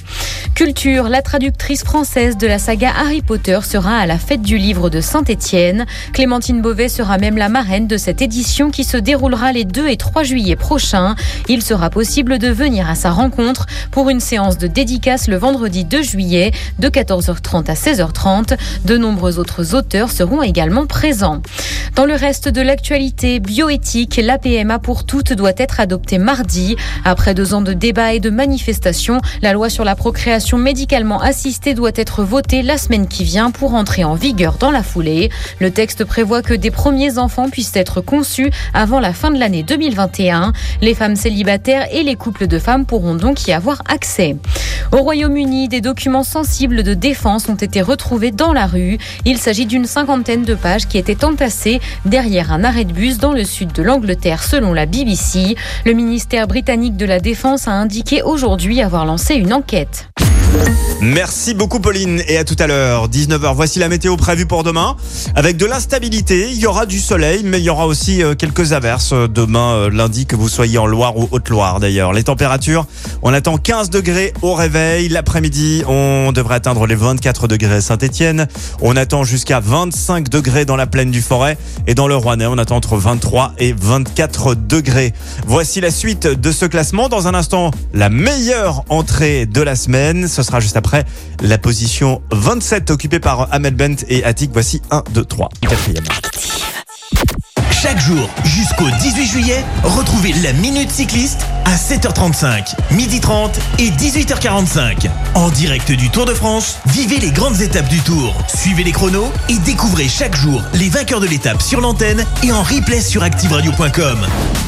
[0.56, 4.90] Culture, la traductrice française de la saga Harry Potter sera à la fête du livre
[4.90, 5.86] de Saint-Étienne.
[6.14, 9.98] Clémentine Beauvais sera même la marraine de cette édition qui se déroulera les 2 et
[9.98, 11.16] 3 juillet prochains.
[11.50, 15.84] Il sera possible de venir à sa rencontre pour une séance de dédicace le vendredi
[15.84, 18.58] 2 juillet de 14h30 à 16h30.
[18.86, 21.42] De nombreux autres auteurs seront également présents.
[21.96, 26.78] Dans le reste de l'actualité bioéthique, la PMA pour toutes doit être adoptée mardi.
[27.04, 28.55] Après deux ans de débats et de manifestations,
[29.42, 33.74] la loi sur la procréation médicalement assistée doit être votée la semaine qui vient pour
[33.74, 35.30] entrer en vigueur dans la foulée.
[35.60, 39.64] Le texte prévoit que des premiers enfants puissent être conçus avant la fin de l'année
[39.64, 40.54] 2021.
[40.82, 44.36] Les femmes célibataires et les couples de femmes pourront donc y avoir accès.
[44.92, 48.98] Au Royaume-Uni, des documents sensibles de défense ont été retrouvés dans la rue.
[49.26, 53.34] Il s'agit d'une cinquantaine de pages qui étaient entassées derrière un arrêt de bus dans
[53.34, 55.56] le sud de l'Angleterre selon la BBC.
[55.86, 58.45] Le ministère britannique de la Défense a indiqué aujourd'hui
[58.84, 60.08] avoir lancé une enquête.
[61.02, 63.10] Merci beaucoup Pauline et à tout à l'heure.
[63.10, 64.96] 19h voici la météo prévue pour demain.
[65.36, 68.74] Avec de l'instabilité il y aura du soleil mais il y aura aussi euh, quelques
[68.74, 72.12] averses euh, demain euh, lundi que vous soyez en Loire ou Haute-Loire d'ailleurs.
[72.12, 72.88] Les températures
[73.22, 75.10] on attend 15 degrés au réveil.
[75.10, 78.48] L'après-midi on devrait atteindre les 24 degrés à Saint-Etienne
[78.82, 81.58] on attend jusqu'à 25 degrés dans la plaine du Forêt.
[81.88, 85.14] Et dans le Rouennais on attend entre 23 et 24 degrés.
[85.46, 87.10] Voici la suite de ce classement.
[87.10, 91.06] Dans un instant la meilleure entrée de la semaine sera juste après
[91.42, 94.52] la position 27 occupée par Ahmed Bent et Attic.
[94.54, 95.50] Voici 1, 2, 3.
[95.62, 96.04] Quatrième.
[97.86, 105.08] Chaque jour jusqu'au 18 juillet, retrouvez la Minute Cycliste à 7h35, 12h30 et 18h45.
[105.36, 108.34] En direct du Tour de France, vivez les grandes étapes du Tour.
[108.48, 112.64] Suivez les chronos et découvrez chaque jour les vainqueurs de l'étape sur l'antenne et en
[112.64, 114.18] replay sur ActiveRadio.com.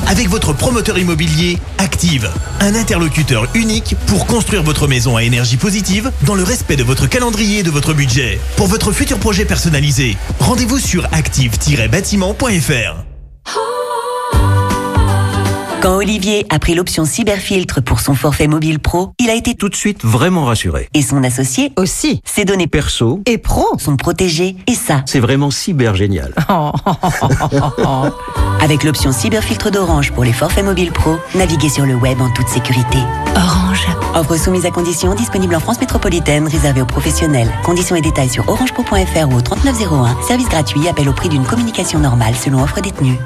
[0.05, 6.11] Avec votre promoteur immobilier, Active, un interlocuteur unique pour construire votre maison à énergie positive
[6.28, 8.39] dans le respect de votre calendrier et de votre budget.
[8.57, 13.06] Pour votre futur projet personnalisé, rendez-vous sur active-bâtiment.fr.
[13.49, 13.76] Oh.
[15.82, 19.69] Quand Olivier a pris l'option cyberfiltre pour son forfait mobile pro, il a été tout
[19.69, 20.89] de suite vraiment rassuré.
[20.95, 22.21] Et son associé aussi.
[22.25, 25.03] Ses données perso et pro sont protégées et ça.
[25.05, 26.34] C'est vraiment cyber génial.
[28.61, 32.47] Avec l'option cyberfiltre d'Orange pour les forfaits mobiles pro, naviguez sur le web en toute
[32.47, 32.97] sécurité.
[33.36, 33.88] Orange.
[34.15, 37.51] Offre soumise à conditions, disponible en France métropolitaine, réservée aux professionnels.
[37.63, 40.23] Conditions et détails sur orangepro.fr ou au 3901.
[40.23, 43.19] Service gratuit, appel au prix d'une communication normale selon offre détenue.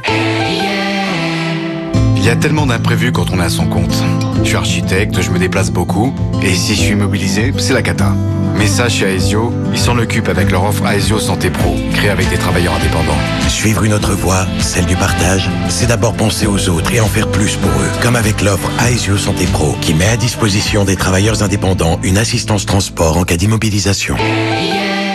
[2.21, 3.95] Il y a tellement d'imprévus quand on est à son compte.
[4.43, 6.13] Je suis architecte, je me déplace beaucoup,
[6.43, 8.13] et si je suis immobilisé, c'est la cata.
[8.59, 12.29] Mais ça, chez Aesio, ils s'en occupent avec leur offre Aesio Santé Pro, créée avec
[12.29, 13.17] des travailleurs indépendants.
[13.47, 17.27] Suivre une autre voie, celle du partage, c'est d'abord penser aux autres et en faire
[17.27, 17.89] plus pour eux.
[18.03, 22.67] Comme avec l'offre Aesio Santé Pro, qui met à disposition des travailleurs indépendants une assistance
[22.67, 24.15] transport en cas d'immobilisation.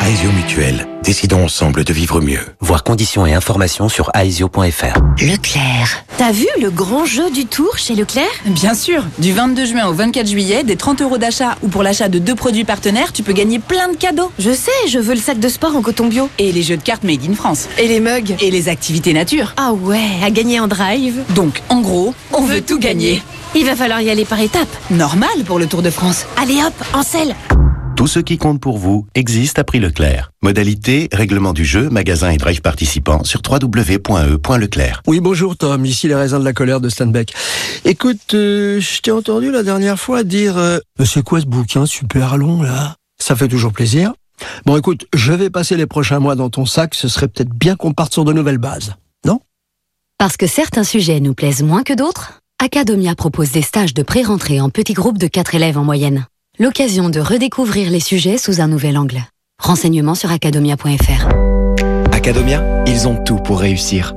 [0.07, 0.87] Aesio Mutuel.
[1.03, 2.39] Décidons ensemble de vivre mieux.
[2.61, 5.01] Voir conditions et informations sur aesio.fr.
[5.21, 6.05] Leclerc.
[6.17, 8.31] T'as vu le grand jeu du tour chez Leclerc?
[8.45, 9.03] Bien sûr.
[9.19, 12.37] Du 22 juin au 24 juillet, des 30 euros d'achat ou pour l'achat de deux
[12.37, 14.31] produits partenaires, tu peux gagner plein de cadeaux.
[14.39, 16.29] Je sais, je veux le sac de sport en coton bio.
[16.39, 17.67] Et les jeux de cartes Made in France.
[17.77, 18.37] Et les mugs.
[18.41, 19.55] Et les activités nature.
[19.57, 21.25] Ah ouais, à gagner en drive.
[21.31, 23.25] Donc, en gros, on, veut, tout gagner.
[23.57, 24.69] Il va falloir y aller par étapes.
[24.89, 26.27] Normal pour le Tour de France.
[26.41, 27.35] Allez hop, en selle
[27.97, 30.31] tout ce qui compte pour vous existe à prix Leclerc.
[30.43, 35.03] Modalité, règlement du jeu, magasin et drive participants sur www.e.leclerc.
[35.07, 37.33] Oui, bonjour Tom, ici les raisins de la colère de Stanbeck.
[37.87, 42.37] Écoute, euh, je t'ai entendu la dernière fois dire euh, C'est quoi ce bouquin super
[42.37, 42.97] long là?
[43.19, 44.13] Ça fait toujours plaisir.
[44.67, 47.77] Bon écoute, je vais passer les prochains mois dans ton sac, ce serait peut-être bien
[47.77, 48.95] qu'on parte sur de nouvelles bases.
[49.25, 49.41] Non?
[50.19, 54.61] Parce que certains sujets nous plaisent moins que d'autres, Academia propose des stages de pré-rentrée
[54.61, 56.27] en petits groupes de 4 élèves en moyenne.
[56.59, 59.21] L'occasion de redécouvrir les sujets sous un nouvel angle.
[59.63, 61.29] Renseignements sur academia.fr.
[62.13, 64.15] Academia, ils ont tout pour réussir.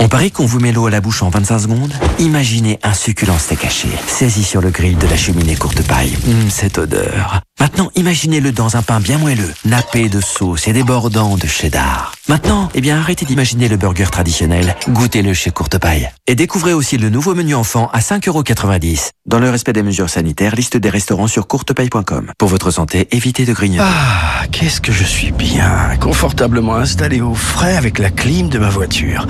[0.00, 1.92] On parie qu'on vous met l'eau à la bouche en 25 secondes?
[2.18, 6.16] Imaginez un succulent steak haché, saisi sur le grill de la cheminée courte paille.
[6.26, 7.40] Hum, cette odeur.
[7.58, 12.12] Maintenant, imaginez-le dans un pain bien moelleux, nappé de sauce et débordant de cheddar.
[12.28, 14.76] Maintenant, eh bien, arrêtez d'imaginer le burger traditionnel.
[14.88, 16.10] Goûtez-le chez Courte Paille.
[16.26, 19.10] Et découvrez aussi le nouveau menu enfant à 5,90€.
[19.24, 22.32] Dans le respect des mesures sanitaires, liste des restaurants sur courtepaille.com.
[22.38, 23.84] Pour votre santé, évitez de grignoter.
[23.86, 28.68] Ah, qu'est-ce que je suis bien, confortablement installé au frais avec la clim de ma
[28.68, 29.26] voiture.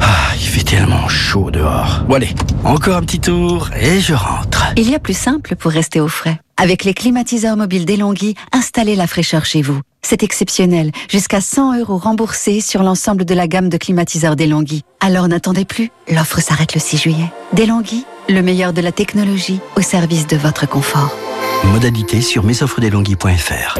[0.00, 2.02] Ah, il fait tellement chaud dehors.
[2.08, 4.66] Bon allez, encore un petit tour et je rentre.
[4.76, 6.40] Il y a plus simple pour rester au frais.
[6.56, 9.80] Avec les climatiseurs mobiles d'Elonghi, installez la fraîcheur chez vous.
[10.02, 14.82] C'est exceptionnel, jusqu'à 100 euros remboursés sur l'ensemble de la gamme de climatiseurs d'Elonghi.
[15.00, 17.32] Alors n'attendez plus, l'offre s'arrête le 6 juillet.
[17.54, 21.16] D'Elonghi, le meilleur de la technologie au service de votre confort.
[21.64, 23.78] Modalité sur mesoffresdeslonghi.fr.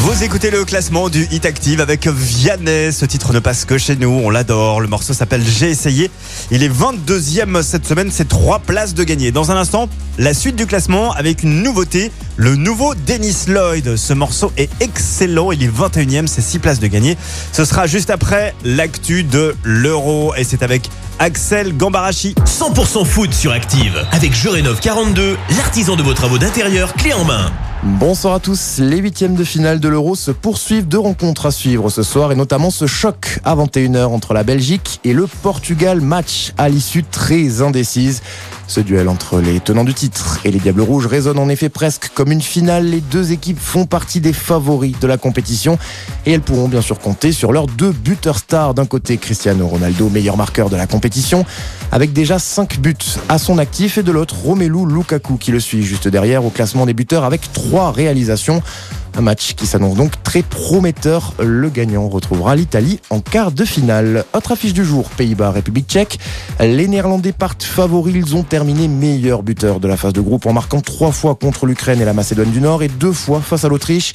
[0.00, 2.92] Vous écoutez le classement du Hit Active avec Vianney.
[2.92, 4.08] Ce titre ne passe que chez nous.
[4.08, 4.80] On l'adore.
[4.80, 6.08] Le morceau s'appelle J'ai essayé.
[6.52, 8.08] Il est 22e cette semaine.
[8.12, 9.32] C'est trois places de gagner.
[9.32, 12.12] Dans un instant, la suite du classement avec une nouveauté.
[12.36, 13.96] Le nouveau Dennis Lloyd.
[13.96, 15.50] Ce morceau est excellent.
[15.50, 16.28] Il est 21e.
[16.28, 17.18] C'est six places de gagner.
[17.52, 20.32] Ce sera juste après l'actu de l'euro.
[20.36, 20.88] Et c'est avec
[21.18, 22.36] Axel Gambarachi.
[22.46, 27.50] 100% foot sur Active avec Jorénov 42, l'artisan de vos travaux d'intérieur clé en main.
[27.84, 28.78] Bonsoir à tous.
[28.78, 30.88] Les huitièmes de finale de l'Euro se poursuivent.
[30.88, 34.98] Deux rencontres à suivre ce soir et notamment ce choc à 21h entre la Belgique
[35.04, 36.00] et le Portugal.
[36.00, 38.22] Match à l'issue très indécise.
[38.68, 42.10] Ce duel entre les tenants du titre et les Diables Rouges résonne en effet presque
[42.14, 42.84] comme une finale.
[42.84, 45.78] Les deux équipes font partie des favoris de la compétition
[46.26, 48.74] et elles pourront bien sûr compter sur leurs deux buteurs stars.
[48.74, 51.46] D'un côté, Cristiano Ronaldo, meilleur marqueur de la compétition,
[51.92, 52.94] avec déjà 5 buts
[53.30, 56.84] à son actif, et de l'autre, Romelu Lukaku qui le suit juste derrière au classement
[56.84, 58.62] des buteurs avec 3 réalisations.
[59.16, 61.34] Un match qui s'annonce donc très prometteur.
[61.40, 64.24] Le gagnant retrouvera l'Italie en quart de finale.
[64.32, 66.18] Autre affiche du jour, Pays-Bas, République tchèque.
[66.60, 68.14] Les Néerlandais partent favoris.
[68.14, 71.66] Ils ont terminé meilleurs buteurs de la phase de groupe en marquant trois fois contre
[71.66, 74.12] l'Ukraine et la Macédoine du Nord et deux fois face à l'Autriche.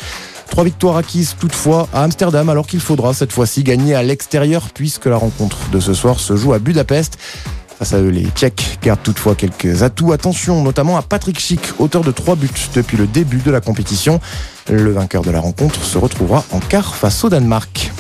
[0.50, 5.06] Trois victoires acquises toutefois à Amsterdam alors qu'il faudra cette fois-ci gagner à l'extérieur puisque
[5.06, 7.18] la rencontre de ce soir se joue à Budapest.
[7.84, 10.14] Face à eux, les Tchèques gardent toutefois quelques atouts.
[10.14, 14.22] Attention notamment à Patrick Schick, auteur de trois buts depuis le début de la compétition.
[14.70, 17.92] Le vainqueur de la rencontre se retrouvera en quart face au Danemark.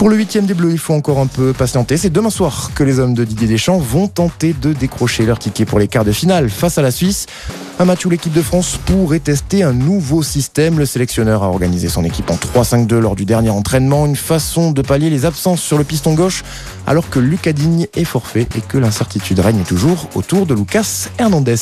[0.00, 1.98] Pour le huitième des Bleus, il faut encore un peu patienter.
[1.98, 5.66] C'est demain soir que les hommes de Didier Deschamps vont tenter de décrocher leur ticket
[5.66, 7.26] pour les quarts de finale face à la Suisse.
[7.78, 10.78] Un match où l'équipe de France pourrait tester un nouveau système.
[10.78, 14.06] Le sélectionneur a organisé son équipe en 3-5-2 lors du dernier entraînement.
[14.06, 16.44] Une façon de pallier les absences sur le piston gauche
[16.86, 21.56] alors que Lucas Digne est forfait et que l'incertitude règne toujours autour de Lucas Hernandez.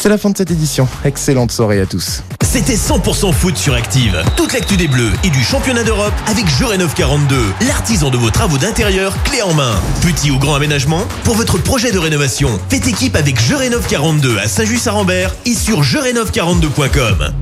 [0.00, 0.86] C'est la fin de cette édition.
[1.04, 2.22] Excellente soirée à tous.
[2.40, 4.22] C'était 100% foot sur Active.
[4.36, 7.36] Toute l'actu des Bleus et du championnat d'Europe avec Jorénov 42,
[7.66, 9.74] l'artisan de vos travaux d'intérieur clé en main.
[10.00, 14.46] Petit ou grand aménagement, pour votre projet de rénovation, faites équipe avec Jorénov 42 à
[14.46, 17.32] Saint-Just-à-Rambert et sur jorénov42.com.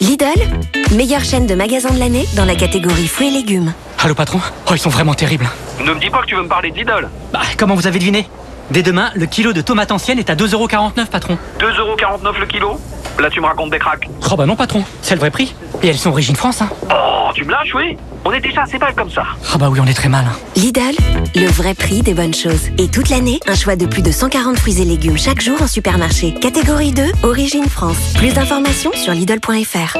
[0.00, 3.74] Lidl, meilleure chaîne de magasins de l'année dans la catégorie fruits et légumes.
[3.98, 4.40] Allô patron?
[4.66, 5.48] Oh ils sont vraiment terribles.
[5.84, 7.10] Ne me dis pas que tu veux me parler d'Idol.
[7.34, 8.26] Bah comment vous avez deviné?
[8.70, 11.36] Dès demain, le kilo de tomates anciennes est à 2,49€ patron.
[11.58, 12.80] 2,49€ le kilo
[13.18, 14.08] Là tu me racontes des cracks.
[14.30, 15.54] Oh bah non patron, c'est le vrai prix.
[15.82, 16.70] Et elles sont origine France hein.
[16.90, 19.24] Oh, tu me lâches, oui On est déjà assez mal comme ça.
[19.52, 20.24] Ah bah oui on est très mal.
[20.24, 20.36] Hein.
[20.56, 20.96] Lidl,
[21.34, 22.68] le vrai prix des bonnes choses.
[22.78, 25.66] Et toute l'année, un choix de plus de 140 fruits et légumes chaque jour en
[25.66, 26.34] supermarché.
[26.34, 28.14] Catégorie 2, origine France.
[28.16, 29.96] Plus d'informations sur Lidl.fr.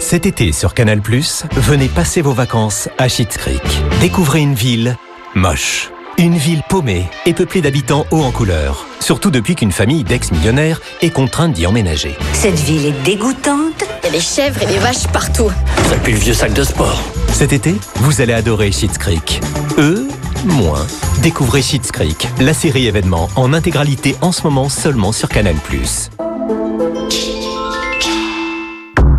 [0.00, 3.62] Cet été sur Canal+, venez passer vos vacances à Schitt's Creek.
[4.00, 4.96] Découvrez une ville
[5.34, 5.90] moche.
[6.18, 8.86] Une ville paumée et peuplée d'habitants hauts en couleur.
[9.00, 12.16] Surtout depuis qu'une famille d'ex-millionnaires est contrainte d'y emménager.
[12.32, 13.84] Cette ville est dégoûtante.
[14.02, 15.50] Il y a des chèvres et des vaches partout.
[15.90, 17.02] Ça pue le vieux sac de sport.
[17.32, 19.42] Cet été, vous allez adorer Schitt's Creek.
[19.76, 20.08] Eux,
[20.46, 20.86] moins.
[21.22, 25.56] Découvrez Schitt's Creek, la série événement en intégralité en ce moment seulement sur Canal+.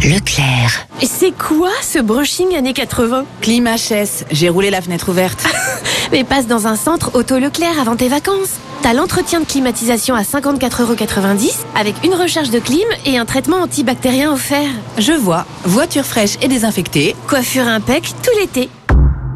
[0.08, 0.88] Leclerc.
[1.04, 5.46] C'est quoi ce brushing années 80 Clim HS, j'ai roulé la fenêtre ouverte.
[6.14, 8.54] Mais passe dans un centre auto Leclerc avant tes vacances.
[8.82, 14.32] T'as l'entretien de climatisation à 54,90€ avec une recharge de clim et un traitement antibactérien
[14.32, 14.70] offert.
[14.98, 17.14] Je vois, voiture fraîche et désinfectée.
[17.28, 18.70] Coiffure impec tout l'été.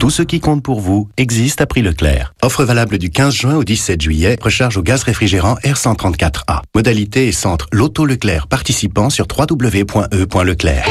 [0.01, 2.33] Tout ce qui compte pour vous existe à prix Leclerc.
[2.41, 4.35] Offre valable du 15 juin au 17 juillet.
[4.41, 6.63] Recharge au gaz réfrigérant R134A.
[6.73, 10.85] Modalité et centre Loto Leclerc participant sur www.e.leclerc.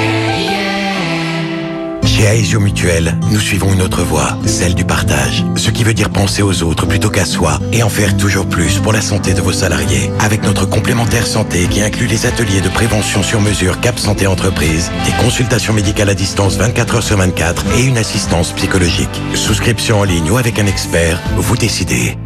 [2.20, 5.42] Chez Aesio Mutuel, nous suivons une autre voie, celle du partage.
[5.56, 8.78] Ce qui veut dire penser aux autres plutôt qu'à soi et en faire toujours plus
[8.78, 10.10] pour la santé de vos salariés.
[10.18, 14.90] Avec notre complémentaire santé qui inclut les ateliers de prévention sur mesure Cap Santé Entreprise,
[15.06, 19.08] des consultations médicales à distance 24 heures sur 24 et une assistance psychologique.
[19.34, 22.18] Souscription en ligne ou avec un expert, vous décidez.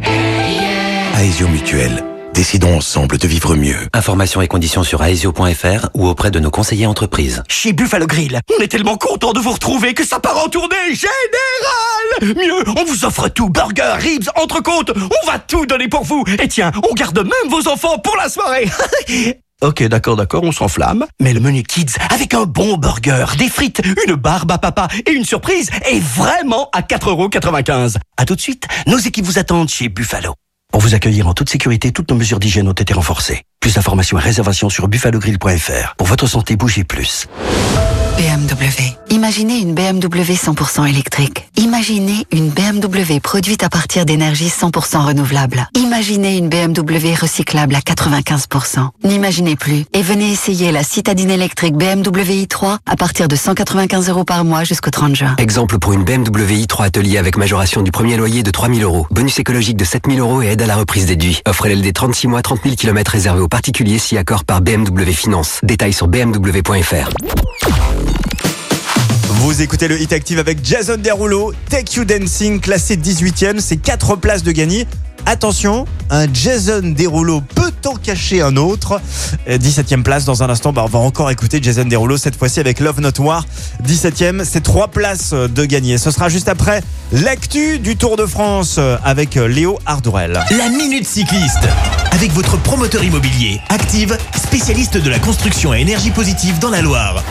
[1.17, 2.14] Aesio Mutuel.
[2.35, 3.77] Décidons ensemble de vivre mieux.
[3.93, 7.41] Informations et conditions sur aesio.fr ou auprès de nos conseillers entreprises.
[7.47, 10.93] Chez Buffalo Grill, on est tellement content de vous retrouver que ça part en tournée
[10.93, 16.25] générale Mieux, on vous offre tout, burger, ribs, entrecôte, on va tout donner pour vous
[16.43, 18.69] Et tiens, on garde même vos enfants pour la soirée
[19.61, 21.05] Ok, d'accord, d'accord, on s'enflamme.
[21.21, 25.11] Mais le menu Kids, avec un bon burger, des frites, une barbe à papa et
[25.11, 27.95] une surprise, est vraiment à 4,95€.
[28.17, 30.35] À tout de suite, nos équipes vous attendent chez Buffalo.
[30.71, 33.43] Pour vous accueillir en toute sécurité, toutes nos mesures d'hygiène ont été renforcées.
[33.59, 35.95] Plus d'informations et réservations sur buffalogrill.fr.
[35.97, 37.27] Pour votre santé, bougez plus.
[38.17, 38.94] BMW.
[39.09, 41.47] Imaginez une BMW 100% électrique.
[41.57, 45.69] Imaginez une BMW produite à partir d'énergie 100% renouvelable.
[45.75, 48.89] Imaginez une BMW recyclable à 95%.
[49.03, 54.23] N'imaginez plus et venez essayer la citadine électrique BMW i3 à partir de 195 euros
[54.23, 55.35] par mois jusqu'au 30 juin.
[55.37, 59.07] Exemple pour une BMW i3 Atelier avec majoration du premier loyer de 3000 euros.
[59.11, 61.41] Bonus écologique de 7000 euros et aide à la reprise déduit.
[61.47, 65.59] Offre LLD 36 mois, 30 000 km réservé aux particuliers si accord par BMW Finance.
[65.63, 67.09] Détails sur bmw.fr.
[69.39, 74.15] Vous écoutez le Hit Active avec Jason Derulo, Take You Dancing, classé 18ème, c'est 4
[74.15, 74.87] places de gagner.
[75.27, 79.01] Attention, un Jason Derulo peut en cacher un autre.
[79.47, 82.59] Euh, 17ème place dans un instant, bah, on va encore écouter Jason Derulo cette fois-ci
[82.59, 83.45] avec Love Not War.
[83.85, 85.97] 17ème, c'est 3 places de gagner.
[85.97, 86.81] Ce sera juste après
[87.11, 90.39] l'actu du Tour de France avec Léo Ardorel.
[90.57, 91.67] La Minute Cycliste.
[92.11, 97.23] Avec votre promoteur immobilier, Active, spécialiste de la construction à énergie positive dans la Loire.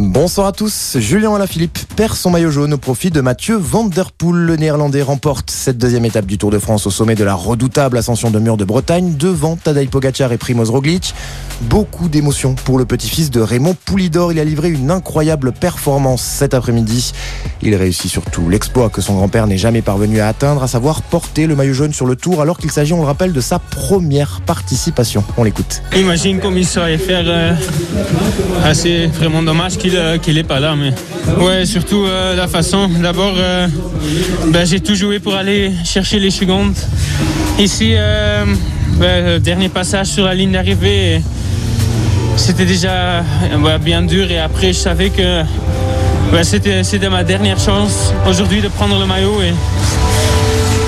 [0.00, 0.96] Bonsoir à tous.
[1.00, 3.90] Julien Alaphilippe perd son maillot jaune au profit de Mathieu Van.
[4.22, 7.98] Le néerlandais remporte cette deuxième étape du Tour de France au sommet de la redoutable
[7.98, 11.14] ascension de Mur de Bretagne devant Tadej Pogacar et Primoz Roglic.
[11.62, 14.30] Beaucoup d'émotions pour le petit-fils de Raymond Poulidor.
[14.30, 17.12] Il a livré une incroyable performance cet après-midi.
[17.60, 21.48] Il réussit surtout l'exploit que son grand-père n'est jamais parvenu à atteindre, à savoir porter
[21.48, 24.42] le maillot jaune sur le Tour alors qu'il s'agit, on le rappelle, de sa première
[24.46, 25.24] participation.
[25.36, 25.82] On l'écoute.
[25.96, 27.24] Imagine comme il faire.
[27.26, 27.54] euh,
[28.74, 30.74] c'est vraiment dommage n'est pas là.
[30.76, 30.92] Mais
[31.42, 32.88] ouais, surtout euh, la façon.
[32.88, 33.66] D'abord, euh,
[34.48, 36.74] ben, j'ai tout joué pour aller chercher les secondes.
[37.58, 38.44] Ici, euh,
[38.98, 41.20] ben, dernier passage sur la ligne d'arrivée,
[42.36, 43.22] c'était déjà euh,
[43.60, 44.30] ouais, bien dur.
[44.30, 45.42] Et après, je savais que
[46.42, 49.42] c'était ma dernière chance aujourd'hui de prendre le maillot.
[49.42, 49.52] Et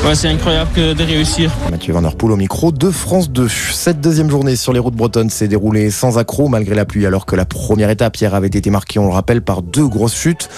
[0.04, 1.50] ouais, c'est incroyable que de réussir.
[1.70, 3.48] Mathieu Van Der Poel au micro de France 2.
[3.48, 7.26] Cette deuxième journée sur les routes bretonnes s'est déroulée sans accroc malgré la pluie alors
[7.26, 10.48] que la première étape hier avait été marquée, on le rappelle, par deux grosses chutes.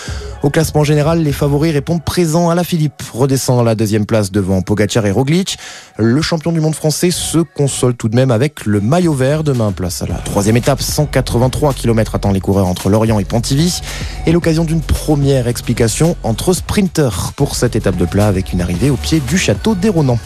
[0.42, 4.32] Au classement général, les favoris répondent présents à la Philippe, redescend à la deuxième place
[4.32, 5.56] devant Pogacar et Roglic.
[5.98, 9.44] Le champion du monde français se console tout de même avec le maillot vert.
[9.44, 13.80] Demain, place à la troisième étape, 183 km attend les coureurs entre Lorient et Pontivy.
[14.26, 18.90] Et l'occasion d'une première explication entre sprinters pour cette étape de plat avec une arrivée
[18.90, 20.18] au pied du château d'Héronan.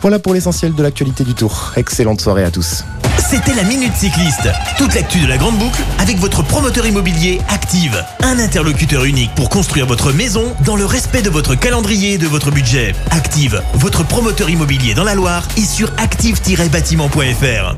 [0.00, 1.72] Voilà pour l'essentiel de l'actualité du tour.
[1.76, 2.84] Excellente soirée à tous.
[3.18, 4.48] C'était la Minute Cycliste.
[4.78, 8.04] Toute l'actu de la Grande Boucle avec votre promoteur immobilier Active.
[8.22, 12.26] Un interlocuteur unique pour construire votre maison dans le respect de votre calendrier et de
[12.28, 12.94] votre budget.
[13.10, 17.76] Active, votre promoteur immobilier dans la Loire et sur active-bâtiment.fr.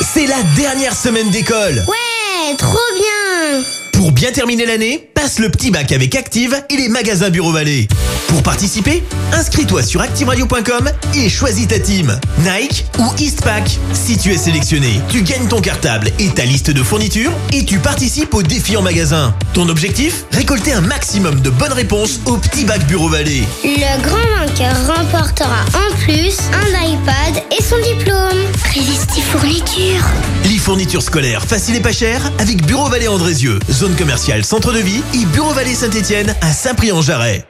[0.00, 1.84] C'est la dernière semaine d'école.
[1.86, 6.88] Ouais, trop bien Pour bien terminer l'année, passe le petit bac avec Active et les
[6.88, 7.86] magasins Bureau Vallée.
[8.26, 12.18] Pour participer, inscris-toi sur activeradio.com et choisis ta team.
[12.38, 13.78] Nike ou Eastpak.
[13.92, 17.78] Si tu es sélectionné, tu gagnes ton cartable et ta liste de fournitures et tu
[17.78, 19.32] participes au défi en magasin.
[19.52, 23.44] Ton objectif Récolter un maximum de bonnes réponses au petit bac Bureau Vallée.
[23.62, 28.42] Le grand vainqueur remportera en plus un iPad et son diplôme.
[28.64, 30.04] Prévesti fourniture.
[30.50, 34.78] Les fournitures scolaires faciles et pas chères avec Bureau Vallée Andrézieux, zone commerciale centre de
[34.78, 37.44] vie et Bureau Vallée Saint-Étienne à Saint-Priant-Jarret.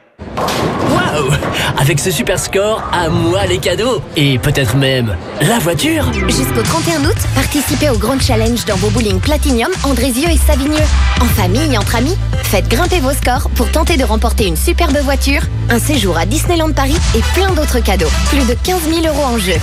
[0.90, 1.30] Waouh
[1.78, 7.04] Avec ce super score, à moi les cadeaux Et peut-être même la voiture Jusqu'au 31
[7.04, 10.76] août, participez au Grand Challenge dans vos bowling Platinum, Andrézieux et Savigneux.
[11.20, 15.42] En famille, entre amis, faites grimper vos scores pour tenter de remporter une superbe voiture,
[15.70, 18.10] un séjour à Disneyland Paris et plein d'autres cadeaux.
[18.28, 19.56] Plus de 15 000 euros en jeu.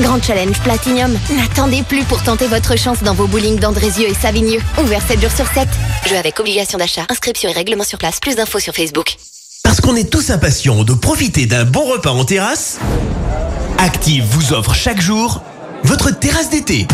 [0.00, 1.16] Grand Challenge Platinum.
[1.36, 4.60] N'attendez plus pour tenter votre chance dans vos bowling d'Andrézieux et Savigneux.
[4.82, 5.68] Ouvert 7 jours sur 7.
[6.08, 7.06] Jeu avec obligation d'achat.
[7.08, 8.20] Inscription et règlement sur place.
[8.20, 9.16] Plus d'infos sur Facebook.
[9.64, 12.78] Parce qu'on est tous impatients de profiter d'un bon repas en terrasse,
[13.78, 15.42] Active vous offre chaque jour
[15.84, 16.86] votre terrasse d'été.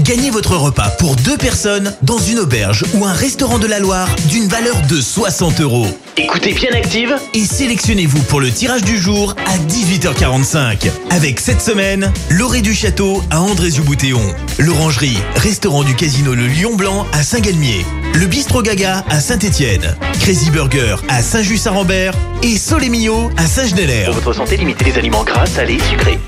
[0.00, 4.08] Gagnez votre repas pour deux personnes dans une auberge ou un restaurant de la Loire
[4.28, 5.86] d'une valeur de 60 euros.
[6.16, 10.90] Écoutez bien Active Et sélectionnez-vous pour le tirage du jour à 18h45.
[11.10, 14.22] Avec cette semaine, l'orée du château à Andrézieux-Boutéon,
[14.58, 17.84] l'orangerie, restaurant du casino Le Lion Blanc à Saint-Galmier,
[18.16, 24.06] le bistrot Gaga à Saint-Étienne, Crazy Burger à Saint-Just-Saint-Rambert et Solémio à Saint-Genélaire.
[24.06, 26.18] Pour votre santé, limitez les aliments gras, salés, sucrés.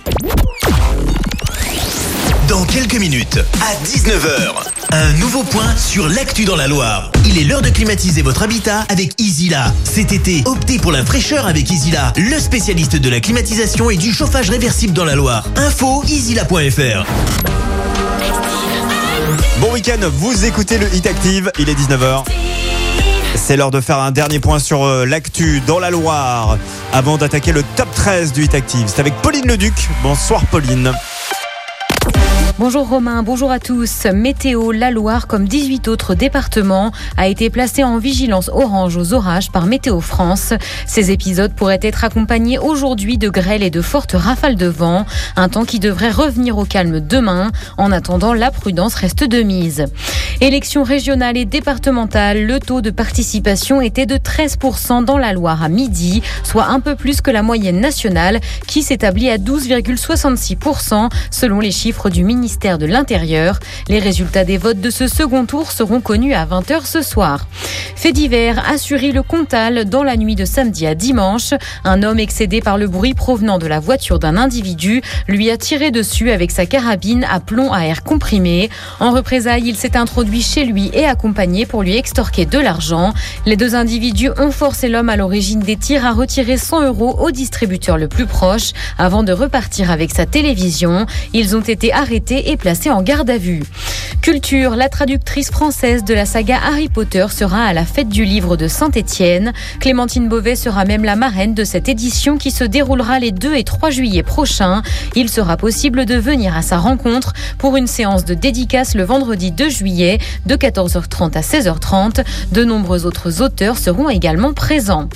[2.47, 4.55] Dans quelques minutes, à 19h,
[4.93, 7.11] un nouveau point sur l'actu dans la Loire.
[7.27, 9.73] Il est l'heure de climatiser votre habitat avec Easyla.
[9.85, 14.13] Cet été, optez pour la fraîcheur avec Easyla, le spécialiste de la climatisation et du
[14.13, 15.47] chauffage réversible dans la Loire.
[15.57, 17.68] Info easyla.fr.
[19.61, 22.25] Bon week-end, vous écoutez le Hit Active, il est 19h.
[23.35, 26.59] C'est l'heure de faire un dernier point sur euh, l'actu dans la Loire
[26.93, 28.85] avant d'attaquer le top 13 du Hit Active.
[28.87, 29.75] C'est avec Pauline Leduc.
[30.03, 30.93] Bonsoir Pauline.
[32.59, 34.05] Bonjour Romain, bonjour à tous.
[34.13, 39.53] Météo, la Loire, comme 18 autres départements, a été placée en vigilance orange aux orages
[39.53, 40.55] par Météo France.
[40.85, 45.07] Ces épisodes pourraient être accompagnés aujourd'hui de grêles et de fortes rafales de vent,
[45.37, 47.53] un temps qui devrait revenir au calme demain.
[47.77, 49.85] En attendant, la prudence reste de mise.
[50.41, 55.69] Élections régionales et départementales, le taux de participation était de 13% dans la Loire à
[55.69, 61.71] midi, soit un peu plus que la moyenne nationale qui s'établit à 12,66% selon les
[61.71, 63.59] chiffres du ministère de l'Intérieur.
[63.89, 67.47] Les résultats des votes de ce second tour seront connus à 20h ce soir.
[67.95, 71.53] Fait divers, assuré le Comtal dans la nuit de samedi à dimanche.
[71.85, 75.91] Un homme excédé par le bruit provenant de la voiture d'un individu lui a tiré
[75.91, 78.71] dessus avec sa carabine à plomb à air comprimé.
[78.99, 83.13] En représailles, il s'est introduit chez lui et accompagné pour lui extorquer de l'argent.
[83.45, 87.31] Les deux individus ont forcé l'homme à l'origine des tirs à retirer 100 euros au
[87.31, 91.05] distributeur le plus proche avant de repartir avec sa télévision.
[91.35, 93.63] Ils ont été arrêtés et placée en garde à vue.
[94.21, 98.57] Culture, la traductrice française de la saga Harry Potter sera à la fête du livre
[98.57, 99.53] de Saint-Étienne.
[99.81, 103.65] Clémentine Beauvais sera même la marraine de cette édition qui se déroulera les 2 et
[103.65, 104.83] 3 juillet prochains.
[105.15, 109.51] Il sera possible de venir à sa rencontre pour une séance de dédicace le vendredi
[109.51, 112.25] 2 juillet de 14h30 à 16h30.
[112.53, 115.09] De nombreux autres auteurs seront également présents.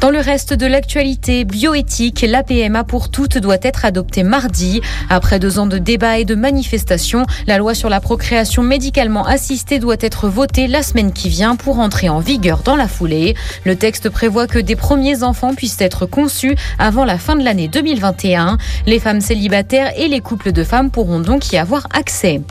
[0.00, 4.80] Dans le reste de l'actualité bioéthique, la PMA pour toutes doit être adoptée mardi.
[5.08, 6.65] Après deux ans de débats et de manifestations,
[7.46, 11.78] la loi sur la procréation médicalement assistée doit être votée la semaine qui vient pour
[11.78, 13.34] entrer en vigueur dans la foulée.
[13.64, 17.68] Le texte prévoit que des premiers enfants puissent être conçus avant la fin de l'année
[17.68, 18.58] 2021.
[18.86, 22.42] Les femmes célibataires et les couples de femmes pourront donc y avoir accès.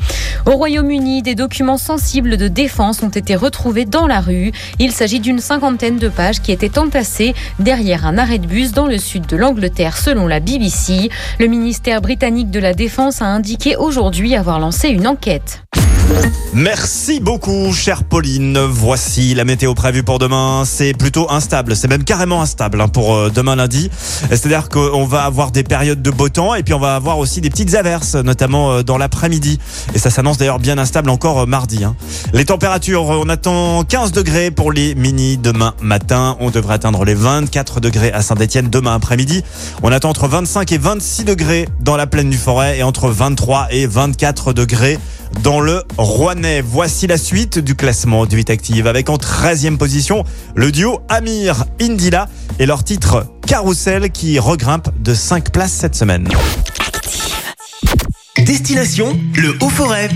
[0.45, 4.51] Au Royaume-Uni, des documents sensibles de défense ont été retrouvés dans la rue.
[4.79, 8.87] Il s'agit d'une cinquantaine de pages qui étaient entassées derrière un arrêt de bus dans
[8.87, 11.09] le sud de l'Angleterre selon la BBC.
[11.39, 14.04] Le ministère britannique de la Défense a indiqué aujourd'hui
[14.35, 15.63] avoir lancé une enquête.
[16.53, 18.57] Merci beaucoup, chère Pauline.
[18.59, 20.63] Voici la météo prévue pour demain.
[20.65, 21.75] C'est plutôt instable.
[21.75, 23.89] C'est même carrément instable hein, pour euh, demain lundi.
[24.29, 27.41] C'est-à-dire qu'on va avoir des périodes de beau temps et puis on va avoir aussi
[27.41, 29.59] des petites averses, notamment euh, dans l'après-midi.
[29.93, 31.83] Et ça s'annonce d'ailleurs bien instable encore euh, mardi.
[31.83, 31.97] Hein.
[32.31, 36.37] Les températures, on attend 15 degrés pour les mini demain matin.
[36.39, 39.43] On devrait atteindre les 24 degrés à Saint-Etienne demain après-midi.
[39.83, 43.67] On attend entre 25 et 26 degrés dans la plaine du Forêt et entre 23
[43.71, 44.97] et 24 degrés
[45.43, 46.61] dans le Rouennais.
[46.61, 50.23] Voici la suite du classement du 8 Active avec en 13e position
[50.55, 52.27] le duo Amir Indila
[52.59, 56.27] et leur titre Carousel qui regrimpe de 5 places cette semaine.
[58.45, 60.09] Destination le Haut-Forêt.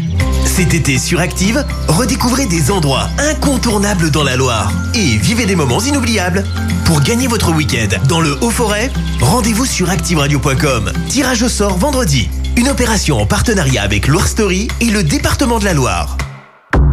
[0.46, 5.80] Cet été sur Active, redécouvrez des endroits incontournables dans la Loire et vivez des moments
[5.80, 6.44] inoubliables.
[6.86, 8.92] Pour gagner votre week-end dans le Haut-Forêt,
[9.22, 10.92] rendez-vous sur activeradio.com.
[11.08, 12.30] Tirage au sort vendredi.
[12.58, 16.18] Une opération en partenariat avec Loire Story et le département de la Loire.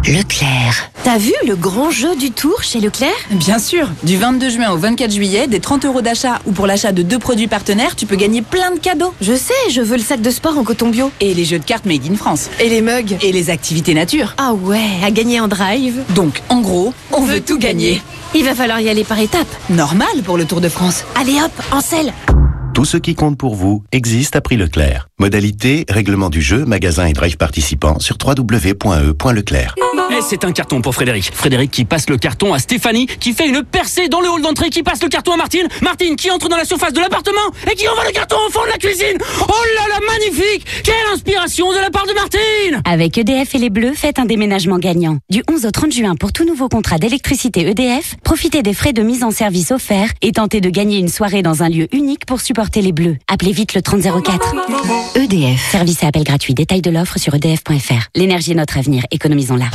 [0.05, 0.89] Leclerc.
[1.03, 3.15] T'as vu le grand jeu du tour chez Leclerc?
[3.31, 3.89] Bien sûr.
[4.03, 7.19] Du 22 juin au 24 juillet, des 30 euros d'achat ou pour l'achat de deux
[7.19, 9.13] produits partenaires, tu peux gagner plein de cadeaux.
[9.19, 11.11] Je sais, je veux le sac de sport en coton bio.
[11.19, 12.49] Et les jeux de cartes Made in France.
[12.61, 13.17] Et les mugs.
[13.21, 14.33] Et les activités nature.
[14.37, 16.01] Ah ouais, à gagner en drive.
[16.11, 18.01] Donc, en gros, on, veut, tout gagner.
[18.33, 19.47] Il va falloir y aller par étapes.
[19.69, 21.03] Normal pour le Tour de France.
[21.15, 22.13] Allez hop, en selle
[22.77, 25.07] Tout ce qui compte pour vous existe à prix Leclerc.
[25.17, 29.73] Modalité, règlement du jeu, magasin et drive participants sur www.e.leclerc.
[30.11, 31.31] Eh, c'est un carton pour Frédéric.
[31.33, 34.69] Frédéric qui passe le carton à Stéphanie, qui fait une percée dans le hall d'entrée,
[34.69, 35.67] qui passe le carton à Martine.
[35.81, 38.63] Martine qui entre dans la surface de l'appartement et qui envoie le carton au fond
[38.63, 39.17] de la cuisine.
[39.41, 43.71] Oh là là, magnifique Quelle inspiration de la part de Martine Avec EDF et les
[43.71, 45.17] Bleus, faites un déménagement gagnant.
[45.31, 49.01] Du 11 au 30 juin pour tout nouveau contrat d'électricité EDF, profitez des frais de
[49.01, 52.39] mise en service offerts et tentez de gagner une soirée dans un lieu unique pour
[52.39, 53.19] supporter les.
[53.27, 54.55] Appelez vite le 3004.
[55.15, 56.53] EDF, service et appel gratuit.
[56.53, 58.09] Détail de l'offre sur edf.fr.
[58.15, 59.65] L'énergie est notre avenir, économisons-la.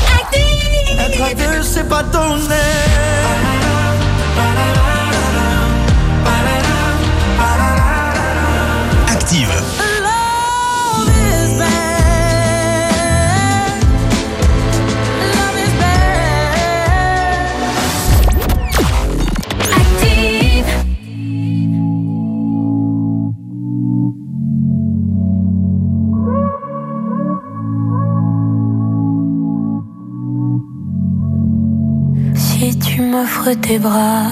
[33.13, 34.27] M'offres tes bras,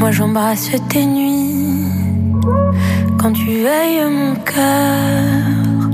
[0.00, 1.86] moi j'embrasse tes nuits.
[3.18, 5.90] Quand tu veilles mon cœur,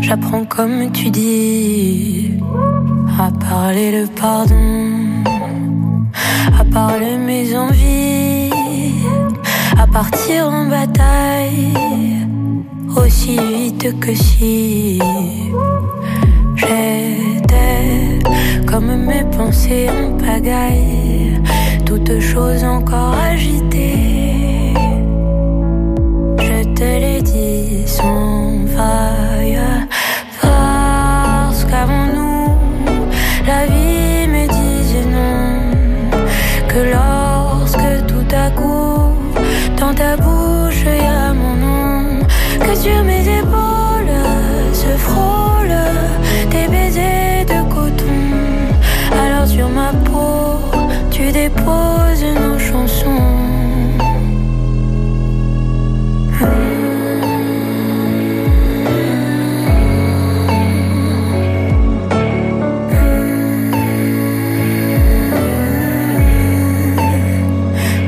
[0.00, 2.38] j'apprends comme tu dis.
[3.18, 4.86] À parler le pardon,
[6.60, 8.50] à parler mes envies,
[9.78, 11.74] à partir en bataille.
[12.96, 15.00] Aussi vite que si
[18.66, 21.40] comme mes pensées en pagaille,
[21.84, 24.74] toutes choses encore agitées.
[26.38, 29.60] Je te l'ai dit sans faille,
[30.40, 32.48] parce qu'avant nous,
[33.46, 35.70] la vie me disait non,
[36.68, 39.12] que lorsque tout à coup,
[39.78, 42.20] dans ta bouche, y a mon nom,
[42.60, 43.61] que sur mes épaules
[51.42, 53.08] tu déposes nos chansons.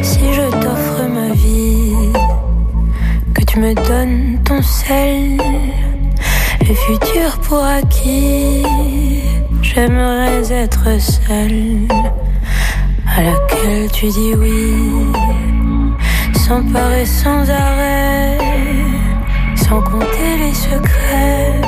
[0.03, 1.93] Si je t'offre ma vie,
[3.35, 5.39] que tu me donnes ton sel,
[6.61, 8.63] le futur pour acquis,
[9.63, 11.89] j'aimerais être seule,
[13.17, 14.75] à laquelle tu dis oui,
[16.35, 18.39] sans peur et sans arrêt,
[19.55, 21.61] sans compter les secrets,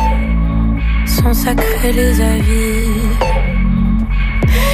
[1.07, 2.90] sans sacrer les avis.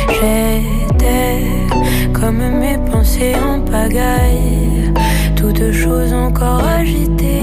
[0.08, 1.38] J'étais
[2.12, 4.92] comme mes pensées en pagaille,
[5.36, 7.41] toutes choses encore agitées.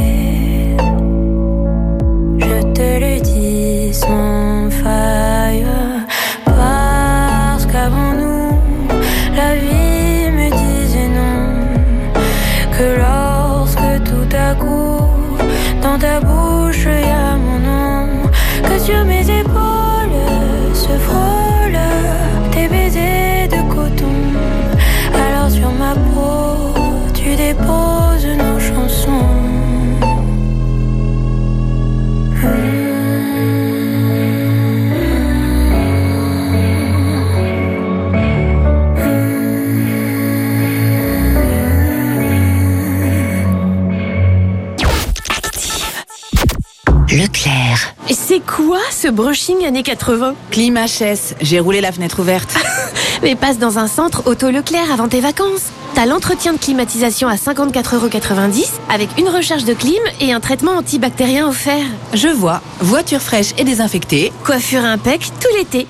[48.12, 52.56] C'est quoi ce brushing années 80 Clim HS, j'ai roulé la fenêtre ouverte.
[53.24, 55.72] Mais passe dans un centre Auto Leclerc avant tes vacances.
[55.94, 61.48] T'as l'entretien de climatisation à 54,90€ avec une recharge de clim et un traitement antibactérien
[61.48, 61.86] offert.
[62.14, 64.32] Je vois, voiture fraîche et désinfectée.
[64.44, 65.88] Coiffure impec tout l'été.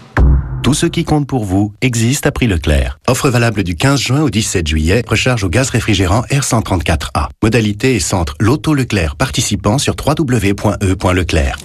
[0.70, 3.00] Tout ce qui compte pour vous existe à prix Leclerc.
[3.08, 5.02] Offre valable du 15 juin au 17 juillet.
[5.08, 7.30] Recharge au gaz réfrigérant R134A.
[7.42, 11.58] Modalité et centre Loto Leclerc participant sur www.e.leclerc.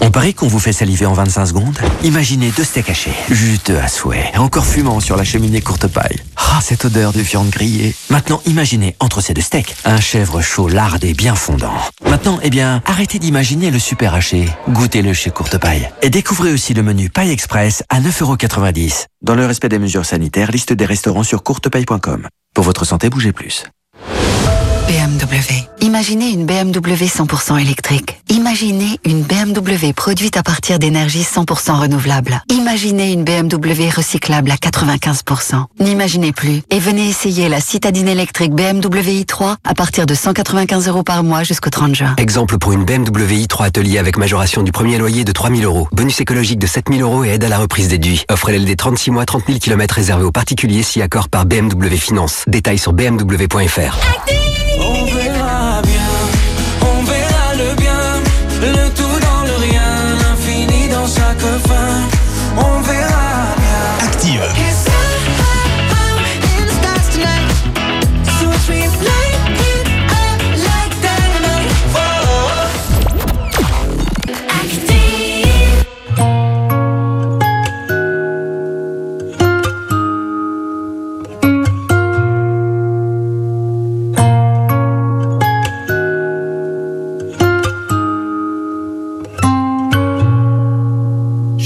[0.00, 3.88] On parie qu'on vous fait saliver en 25 secondes Imaginez deux steaks hachés, juteux à
[3.88, 6.22] souhait, encore fumant sur la cheminée courte paille.
[6.36, 7.94] Ah, cette odeur de viande grillée.
[8.10, 11.74] Maintenant, imaginez entre ces deux steaks, un chèvre chaud lardé bien fondant.
[12.04, 14.48] Maintenant, eh bien, arrêtez d'imaginer le super haché.
[14.68, 15.90] Goûtez-le chez Courte Paille.
[16.02, 19.06] Et découvrez aussi le menu Paille Express à 9,90€.
[19.22, 22.28] Dans le respect des mesures sanitaires, liste des restaurants sur courtepaille.com.
[22.54, 23.64] Pour votre santé, bougez plus.
[25.26, 25.66] BMW.
[25.80, 28.20] Imaginez une BMW 100% électrique.
[28.28, 32.42] Imaginez une BMW produite à partir d'énergie 100% renouvelable.
[32.50, 35.64] Imaginez une BMW recyclable à 95%.
[35.80, 41.02] N'imaginez plus et venez essayer la citadine électrique BMW i3 à partir de 195 euros
[41.02, 42.14] par mois jusqu'au 30 juin.
[42.18, 45.88] Exemple pour une BMW i3 Atelier avec majoration du premier loyer de 3000 euros.
[45.92, 48.24] Bonus écologique de 7000 euros et aide à la reprise déduit.
[48.30, 52.44] Offre LLD 36 mois, 30 000 km réservé aux particuliers si accord par BMW Finance.
[52.46, 53.98] Détails sur bmw.fr.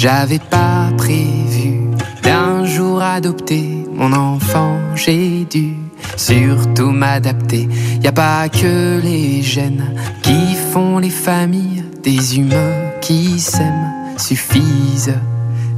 [0.03, 1.91] J'avais pas prévu
[2.23, 5.75] d'un jour adopter mon enfant, j'ai dû
[6.17, 7.69] surtout m'adapter.
[8.03, 15.19] Y a pas que les gènes qui font les familles, des humains qui s'aiment suffisent.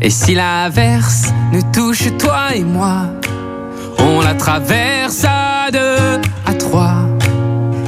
[0.00, 3.06] Et si l'averse nous touche toi et moi,
[3.98, 7.08] on la traverse à deux, à trois.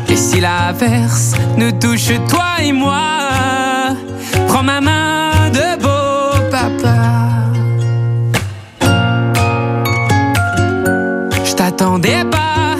[0.09, 3.95] Et si l'averse nous touche toi et moi,
[4.49, 5.94] prends ma main de beau
[11.85, 12.77] m'attendais pas.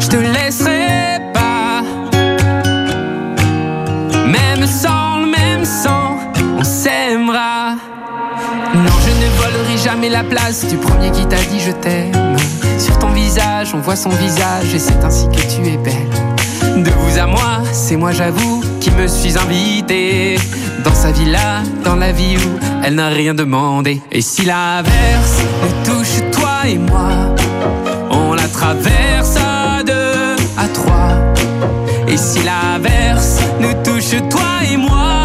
[0.00, 1.82] Je te laisserai pas.
[4.26, 6.18] Même sans le même sang,
[6.58, 7.76] on s'aimera.
[8.74, 12.36] Non, je ne volerai jamais la place du premier qui t'a dit je t'aime.
[12.78, 16.82] Sur ton visage, on voit son visage et c'est ainsi que tu es belle.
[16.84, 20.36] De vous à moi, c'est moi j'avoue qui me suis invité
[20.84, 24.00] dans sa villa, dans la vie où elle n'a rien demandé.
[24.12, 27.10] Et si l'averse nous touche toi et moi,
[28.10, 31.14] on la traverse à deux, à trois.
[32.06, 35.17] Et si l'averse nous touche toi et moi,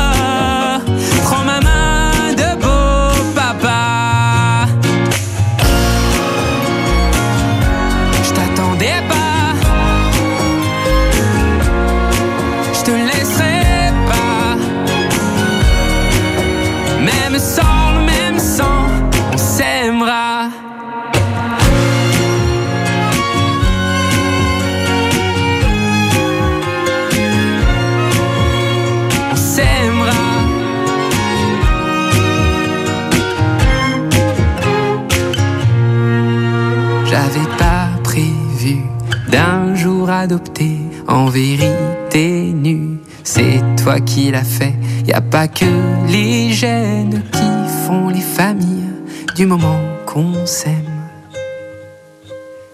[44.14, 44.76] qui l'as fait.
[45.08, 45.66] Y a pas que
[46.08, 47.50] les gènes qui
[47.86, 48.92] font les familles
[49.36, 51.10] du moment qu'on s'aime.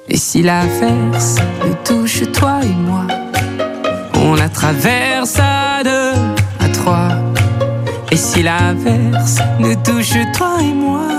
[0.09, 3.07] Et si l'averse nous touche toi et moi,
[4.15, 6.19] on la traverse à deux,
[6.59, 7.09] à trois.
[8.11, 11.18] Et si l'averse nous touche toi et moi,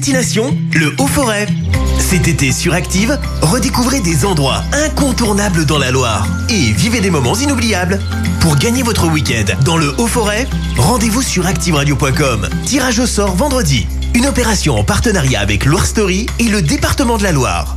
[0.00, 1.46] Destination le Haut-Forêt.
[1.98, 7.34] Cet été sur Active, redécouvrez des endroits incontournables dans la Loire et vivez des moments
[7.34, 8.00] inoubliables.
[8.40, 10.46] Pour gagner votre week-end dans le Haut-Forêt,
[10.78, 12.48] rendez-vous sur activeradio.com.
[12.64, 13.86] Tirage au sort vendredi.
[14.14, 17.76] Une opération en partenariat avec Loire Story et le département de la Loire.